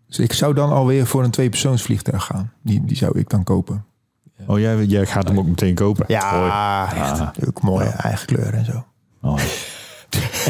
Dus 0.07 0.18
ik 0.18 0.33
zou 0.33 0.55
dan 0.55 0.70
alweer 0.70 1.07
voor 1.07 1.25
een 1.25 1.31
tweepersoonsvliegtuig 1.31 2.25
gaan. 2.25 2.53
Die, 2.62 2.85
die 2.85 2.96
zou 2.96 3.18
ik 3.18 3.29
dan 3.29 3.44
kopen. 3.44 3.85
Oh, 4.46 4.59
jij, 4.59 4.85
jij 4.85 5.07
gaat 5.07 5.29
hem 5.29 5.38
ook 5.38 5.46
meteen 5.46 5.75
kopen? 5.75 6.05
Ja, 6.09 6.94
echt. 6.94 7.46
Ook 7.46 7.62
mooie 7.62 7.88
eigen 7.88 8.27
kleur 8.27 8.55
en 8.55 8.64
zo. 8.64 8.85
Oh. 9.20 9.40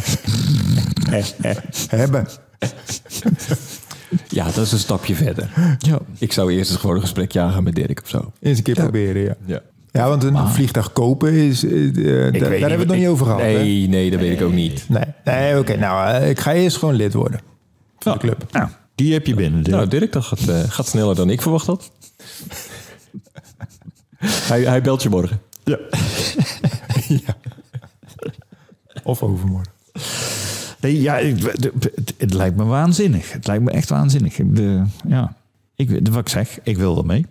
Hebben. 1.88 2.26
ja, 4.28 4.44
dat 4.44 4.56
is 4.64 4.72
een 4.72 4.78
stapje 4.78 5.14
verder. 5.14 5.76
Ja. 5.78 5.98
Ik 6.18 6.32
zou 6.32 6.52
eerst 6.52 6.70
eens 6.70 6.80
gewoon 6.80 6.96
een 6.96 7.02
gesprek 7.02 7.32
jagen 7.32 7.62
met 7.62 7.74
Dirk 7.74 8.00
of 8.02 8.08
zo. 8.08 8.32
Eens 8.40 8.58
een 8.58 8.64
keer 8.64 8.74
proberen, 8.74 9.22
ja. 9.22 9.36
Ja. 9.44 9.60
Ja, 9.90 10.08
want 10.08 10.22
een 10.22 10.48
vliegtuig 10.48 10.92
kopen 10.92 11.32
is... 11.32 11.64
eh, 11.64 11.88
eh, 11.88 11.94
daar 12.32 12.50
hebben 12.50 12.60
we 12.60 12.66
het 12.78 12.86
nog 12.86 12.96
niet 12.96 13.06
over 13.08 13.26
gehad. 13.26 13.40
hè? 13.40 13.46
Nee, 13.46 13.88
nee, 13.88 14.10
dat 14.10 14.20
weet 14.20 14.40
ik 14.40 14.46
ook 14.46 14.52
niet. 14.52 14.84
Nee, 14.88 15.04
nee 15.24 15.58
oké. 15.58 15.76
nou, 15.76 16.10
eh, 16.14 16.30
ik 16.30 16.40
ga 16.40 16.52
eerst 16.54 16.76
gewoon 16.76 16.94
lid 16.94 17.12
worden. 17.14 17.40
Van 17.98 18.12
de 18.12 18.18
club. 18.18 18.44
Nou, 18.52 18.68
die 18.94 19.12
heb 19.12 19.26
je 19.26 19.34
binnen. 19.34 19.62
Dirk. 19.62 19.76
Nou, 19.76 19.88
Dirk, 19.88 20.12
dat 20.12 20.24
gaat, 20.24 20.40
gaat 20.68 20.86
sneller 20.86 21.14
dan 21.14 21.30
ik 21.30 21.42
verwacht 21.42 21.66
had. 21.66 21.90
hij, 24.50 24.62
hij 24.62 24.82
belt 24.82 25.02
je 25.02 25.08
morgen. 25.08 25.40
Of 29.02 29.22
overmorgen. 29.22 29.72
Nee, 30.80 31.00
ja, 31.00 31.14
het, 31.16 31.42
het- 31.42 32.14
het 32.18 32.32
lijkt 32.34 32.56
me 32.56 32.64
waanzinnig. 32.64 33.32
Het 33.32 33.46
lijkt 33.46 33.62
me 33.64 33.70
echt 33.70 33.88
waanzinnig. 33.88 34.36
De, 34.44 34.82
ja, 35.08 35.34
ik, 35.74 36.08
wat 36.10 36.20
ik 36.20 36.28
zeg, 36.28 36.58
ik 36.62 36.76
wil 36.76 36.98
er 36.98 37.06
mee. 37.06 37.26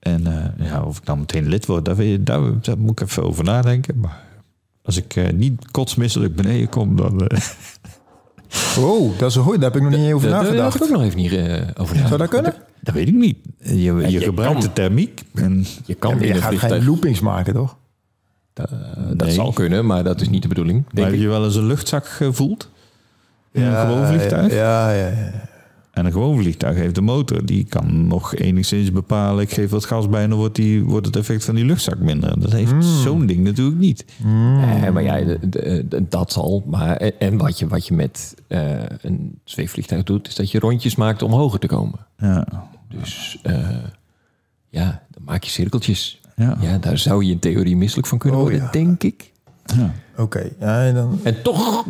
En 0.00 0.26
eh, 0.26 0.66
ja, 0.66 0.82
of 0.82 0.98
ik 0.98 1.04
dan 1.06 1.18
meteen 1.18 1.48
lid 1.48 1.66
word, 1.66 1.84
daar, 1.84 1.96
daar, 2.20 2.40
daar 2.60 2.78
moet 2.78 3.00
ik 3.00 3.08
even 3.08 3.22
over 3.22 3.44
nadenken. 3.44 3.98
Maar 4.00 4.20
als 4.82 4.96
ik 4.96 5.16
eh, 5.16 5.32
niet 5.32 5.70
kotsmisselijk 5.70 6.34
beneden 6.34 6.68
kom, 6.68 6.96
dan... 6.96 7.26
eh, 7.26 7.38
Oh, 8.78 9.18
dat 9.18 9.30
is 9.30 9.36
een 9.36 9.42
gooi. 9.42 9.58
Daar 9.58 9.70
heb 9.72 9.82
ik 9.82 9.90
nog 9.90 10.00
niet 10.00 10.12
over 10.12 10.30
daar 10.30 10.42
nagedacht. 10.42 10.74
ik 10.76 10.82
ook 10.82 10.90
nog 10.90 11.02
even 11.02 11.16
niet 11.16 11.32
eh, 11.32 11.38
over 11.76 11.96
nagedacht. 11.96 12.08
Zou 12.08 12.18
dat 12.18 12.28
kunnen? 12.28 12.54
dat 12.80 12.94
weet 12.94 13.08
ik 13.08 13.14
niet. 13.14 13.36
Je, 13.58 13.76
je, 13.82 14.10
je 14.10 14.20
gebruikt 14.20 14.52
kan. 14.52 14.62
de 14.62 14.72
thermiek. 14.72 15.22
En, 15.34 15.64
Je 15.84 15.94
kan 15.94 16.10
Ja, 16.10 16.16
maar 16.16 16.26
je 16.26 16.34
gaat 16.34 16.46
vliegtuig... 16.48 16.72
geen 16.72 16.84
loopings 16.90 17.20
maken, 17.20 17.54
toch? 17.54 17.76
Dat 18.52 18.70
Nee. 19.16 19.30
zal 19.30 19.52
kunnen, 19.52 19.86
maar 19.86 20.04
dat 20.04 20.20
is 20.20 20.28
niet 20.28 20.42
de 20.42 20.48
bedoeling, 20.48 20.78
maar 20.84 20.94
denk 20.94 21.06
heb 21.06 21.16
ik. 21.16 21.22
je 21.22 21.28
wel 21.28 21.44
eens 21.44 21.54
een 21.54 21.66
luchtzak 21.66 22.06
gevoeld? 22.08 22.68
In 23.52 23.62
een 23.62 23.76
gewoon 23.86 24.06
vliegtuig? 24.06 24.52
Ja, 24.52 24.90
ja, 24.92 25.06
ja. 25.06 25.30
En 25.90 26.06
een 26.06 26.12
gewoon 26.12 26.38
vliegtuig 26.38 26.76
heeft 26.76 26.96
een 26.96 27.04
motor. 27.04 27.46
Die 27.46 27.64
kan 27.64 28.06
nog 28.06 28.34
enigszins 28.34 28.92
bepalen. 28.92 29.42
Ik 29.42 29.52
geef 29.52 29.70
wat 29.70 29.84
gas 29.84 30.08
bij 30.08 30.22
en 30.22 30.28
dan 30.28 30.38
wordt, 30.38 30.54
die, 30.54 30.84
wordt 30.84 31.06
het 31.06 31.16
effect 31.16 31.44
van 31.44 31.54
die 31.54 31.64
luchtzak 31.64 31.98
minder. 31.98 32.40
Dat 32.40 32.52
heeft 32.52 32.84
zo'n 32.84 33.26
ding 33.26 33.44
natuurlijk 33.44 33.78
niet. 33.78 34.04
Nee, 34.24 34.90
maar 34.90 35.02
ja, 35.02 35.16
de- 35.24 35.48
de- 35.48 35.84
de- 35.88 36.08
dat 36.08 36.32
zal. 36.32 36.62
Maar, 36.66 36.96
en- 36.96 37.36
wat 37.36 37.58
je, 37.58 37.66
wat 37.68 37.86
je 37.86 37.94
met 37.94 38.34
eh, 38.48 38.82
een 39.02 39.38
zweefvliegtuig 39.44 40.02
doet, 40.02 40.28
is 40.28 40.34
dat 40.34 40.50
je 40.50 40.58
rondjes 40.58 40.96
maakt 40.96 41.22
om 41.22 41.32
hoger 41.32 41.58
te 41.58 41.66
komen. 41.66 41.98
Ja. 42.18 42.46
Dus 42.88 43.38
eh, 43.42 43.68
ja, 44.68 45.02
dan 45.10 45.22
maak 45.24 45.42
je 45.44 45.50
cirkeltjes. 45.50 46.20
Ja. 46.36 46.56
Ja, 46.60 46.78
daar 46.78 46.98
zou 46.98 47.24
je 47.24 47.32
in 47.32 47.38
theorie 47.38 47.76
misselijk 47.76 48.08
van 48.08 48.18
kunnen 48.18 48.38
Oh, 48.38 48.44
worden, 48.44 48.62
ja. 48.64 48.70
denk 48.70 49.02
ik. 49.02 49.32
Ja. 49.76 49.92
Oké. 50.16 50.50
Ja, 50.60 50.84
en 50.86 50.94
dan... 50.94 51.20
En 51.22 51.42
toch, 51.42 51.84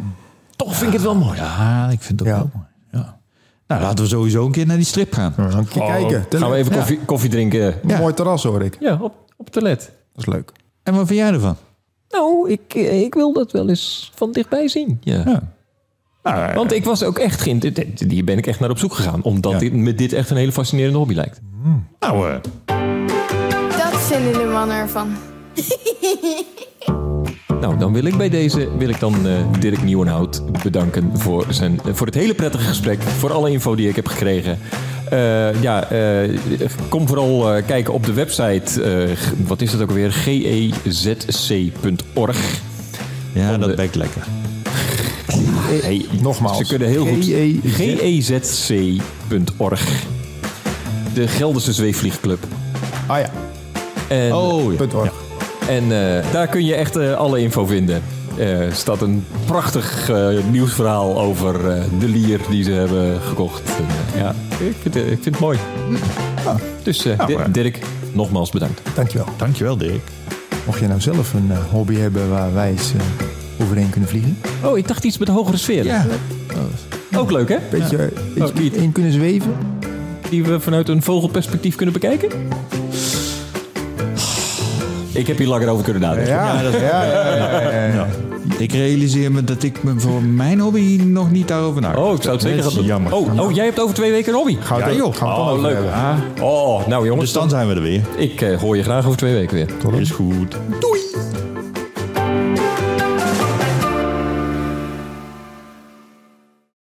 toch 0.65 0.75
vind 0.77 0.87
ik 0.87 0.93
het 0.93 1.03
wel 1.03 1.15
mooi. 1.15 1.37
ja, 1.39 1.89
ik 1.91 2.01
vind 2.03 2.21
het 2.21 2.29
ook 2.29 2.35
Ja. 2.35 2.41
wel 2.41 2.51
mooi. 2.55 2.67
Ja. 2.93 3.19
Nou, 3.67 3.83
laten 3.83 4.05
we 4.05 4.11
sowieso 4.11 4.47
een 4.47 4.53
keer 4.53 4.67
naar 4.67 4.77
die 4.77 4.85
strip 4.87 5.13
gaan. 5.13 5.33
Dan 5.37 5.51
gaan 5.53 5.65
we 5.65 5.71
kijken. 5.71 6.27
Gaan 6.41 6.51
we 6.51 6.57
even 6.57 6.73
koffie, 6.73 6.99
koffie 7.05 7.31
drinken? 7.31 7.75
Mooi 7.99 8.15
terras 8.15 8.43
hoor 8.43 8.63
ik. 8.63 8.77
Ja, 8.81 8.93
op, 9.01 9.15
op 9.37 9.45
het 9.45 9.53
toilet. 9.53 9.81
Dat 10.15 10.27
is 10.27 10.33
leuk. 10.35 10.53
En 10.83 10.95
wat 10.95 11.07
vind 11.07 11.19
jij 11.19 11.33
ervan? 11.33 11.57
Nou, 12.09 12.51
ik, 12.51 12.75
eh, 12.75 13.01
ik 13.03 13.15
wil 13.15 13.33
dat 13.33 13.53
wel 13.53 13.69
eens 13.69 14.13
van 14.15 14.33
dichtbij 14.33 14.69
zien. 14.69 14.99
Ja. 15.01 15.23
Ja. 15.27 15.43
Nou, 16.23 16.55
Want 16.55 16.73
ik 16.73 16.85
was 16.85 17.03
ook 17.03 17.19
echt 17.19 17.41
geïnteresseerd. 17.41 18.05
Hier 18.11 18.25
ben 18.25 18.39
ik 18.39 18.47
echt 18.47 18.61
naar 18.61 18.71
op 18.71 18.79
zoek 18.79 18.95
gegaan. 18.95 19.23
Omdat 19.23 19.53
Ja. 19.53 19.59
dit, 19.59 19.73
me 19.73 19.95
dit 19.95 20.13
echt 20.13 20.31
een 20.31 20.37
hele 20.37 20.53
fascinerende 20.53 20.99
hobby 20.99 21.15
lijkt. 21.15 21.41
nou 22.01 22.31
eh, 22.31 22.37
Dat 23.79 24.01
vinden 24.01 24.33
de 24.33 24.51
mannen 24.53 24.77
ervan. 24.77 25.09
Nou, 27.61 27.79
dan 27.79 27.93
wil 27.93 28.05
ik 28.05 28.17
bij 28.17 28.29
deze 28.29 28.69
wil 28.79 28.89
ik 28.89 29.01
dan 29.01 29.27
eh, 29.27 29.33
Dirk 29.61 29.83
Nieuwenhout 29.83 30.43
bedanken 30.63 31.11
voor, 31.15 31.47
zijn, 31.49 31.81
voor 31.93 32.07
het 32.07 32.15
hele 32.15 32.35
prettige 32.35 32.65
gesprek. 32.65 33.03
Voor 33.03 33.33
alle 33.33 33.51
info 33.51 33.75
die 33.75 33.89
ik 33.89 33.97
heb 33.97 34.07
gekregen. 34.09 34.59
Eh, 35.11 35.63
ja, 35.63 35.91
eh, 35.91 36.31
kom 36.89 37.07
vooral 37.09 37.55
eh, 37.55 37.67
kijken 37.67 37.93
op 37.95 38.07
de 38.07 38.13
website. 38.13 38.83
eh, 38.83 39.09
wat 39.47 39.61
is 39.61 39.73
het 39.73 39.83
ook 39.83 39.89
alweer? 39.89 40.13
gezc.org. 40.13 42.39
ja, 43.33 43.57
dat 43.57 43.69
de- 43.71 43.77
bekt 43.77 43.95
lekker. 43.95 44.23
Hey, 45.83 46.05
Nogmaals. 46.23 46.59
Ze 46.59 46.67
kunnen 46.67 46.89
heel 46.89 47.07
goed. 47.07 47.25
GEZ. 47.65 48.31
gezc.org. 48.59 50.03
De 51.15 51.29
Gelderse 51.29 51.73
Zweefvliegclub. 51.73 52.45
Ah 53.07 53.19
ja. 53.19 53.31
En, 54.09 54.35
Oh, 54.35 54.71
ja. 54.71 54.77
Punt 54.77 54.95
org. 54.95 55.13
En 55.71 55.83
eh, 55.83 56.33
daar 56.33 56.47
kun 56.47 56.65
je 56.65 56.75
echt 56.75 56.97
eh, 56.97 57.13
alle 57.15 57.41
info 57.41 57.67
vinden. 57.67 58.03
Er 58.39 58.73
staat 58.75 59.01
een 59.03 59.25
prachtig 59.47 60.11
eh, 60.11 60.29
nieuwsverhaal 60.51 61.21
over 61.21 61.71
eh, 61.71 61.83
de 61.99 62.09
lier 62.09 62.41
die 62.51 62.63
ze 62.65 62.71
hebben 62.71 63.21
gekocht. 63.21 63.63
En, 63.79 63.85
eh, 64.15 64.21
ja, 64.21 64.35
ik 64.69 64.75
vind, 64.83 64.97
eh, 64.97 65.03
ik 65.03 65.09
vind 65.23 65.25
het 65.25 65.39
mooi. 65.39 65.59
Dus 66.83 67.05
eh, 67.05 67.27
Di- 67.27 67.35
maar- 67.35 67.53
Dirk, 67.53 67.79
nogmaals 68.13 68.51
bedankt. 68.51 68.81
Dankjewel. 68.95 69.27
Dankjewel, 69.37 69.77
Dirk. 69.77 70.01
Mocht 70.67 70.81
je 70.81 70.87
nou 70.89 71.01
zelf 71.01 71.35
een 71.35 71.49
eh, 71.51 71.59
hobby 71.71 71.95
hebben 71.97 72.31
waar 72.31 72.55
wij 72.55 72.71
eens 72.71 72.93
eh, 72.95 73.65
overheen 73.65 73.91
kunnen 73.91 74.09
vliegen. 74.09 74.39
Oh, 74.65 74.79
ik 74.79 74.89
dacht 74.89 75.05
iets 75.05 75.19
met 75.19 75.27
de 75.27 75.33
hogere 75.35 75.57
sfeer. 75.57 75.85
Ja. 75.85 76.07
Ook 77.17 77.31
leuk, 77.31 77.49
hè? 77.49 77.57
Beetje, 77.71 77.97
eh, 77.97 78.05
Oh, 78.43 78.49
iets 78.49 78.61
niet. 78.61 78.75
in 78.75 78.93
kunnen 78.93 79.13
zweven. 79.13 79.53
Die 80.31 80.45
we 80.45 80.61
vanuit 80.61 80.89
een 80.89 81.03
vogelperspectief 81.03 81.75
kunnen 81.77 81.95
bekijken. 81.95 82.29
Ik 85.13 85.27
heb 85.27 85.39
hier 85.39 85.47
langer 85.47 85.69
over 85.69 85.85
kunnen 85.85 86.03
nadenken. 86.03 86.33
Ja, 86.33 86.63
dat 86.63 86.75
is, 86.75 86.81
ja, 86.81 87.05
ja, 87.05 87.37
ja, 87.37 87.61
ja, 87.73 87.85
ja. 87.95 88.07
Ik 88.59 88.73
realiseer 88.73 89.33
me 89.33 89.45
dat 89.45 89.63
ik 89.63 89.83
me 89.83 89.93
voor 90.01 90.23
mijn 90.23 90.61
hobby 90.61 91.01
nog 91.05 91.31
niet 91.31 91.49
daarover 91.49 91.81
na. 91.81 91.95
Oh, 91.97 92.15
ik 92.15 92.23
zou 92.23 92.35
het 92.35 92.43
zeker 92.45 92.63
gaan 92.63 92.75
doen. 92.75 92.85
jammer. 92.85 93.13
Oh, 93.15 93.39
oh, 93.41 93.53
jij 93.55 93.65
hebt 93.65 93.81
over 93.81 93.95
twee 93.95 94.11
weken 94.11 94.33
een 94.33 94.39
hobby. 94.39 94.57
Gaan 94.61 94.79
we 94.79 94.85
Ja, 94.91 94.97
joh. 94.97 95.15
gaan 95.17 95.29
we 95.29 95.35
het 95.35 95.45
dan 95.47 95.55
Oh, 95.55 95.61
leuk. 95.63 95.75
hebben. 95.75 96.45
Oh, 96.45 96.87
nou 96.87 97.07
jongens, 97.07 97.25
Dus 97.25 97.41
dan 97.41 97.49
zijn 97.51 97.69
we 97.69 97.75
er 97.75 97.83
weer. 97.83 98.03
ik 98.17 98.41
eh, 98.41 98.59
hoor 98.61 98.77
je 98.77 98.83
graag 98.83 99.05
over 99.07 99.19
twee 99.19 99.33
weken 99.35 99.55
weer. 99.55 100.01
Is 100.01 100.11
goed. 100.11 100.57
Doei! 100.81 101.01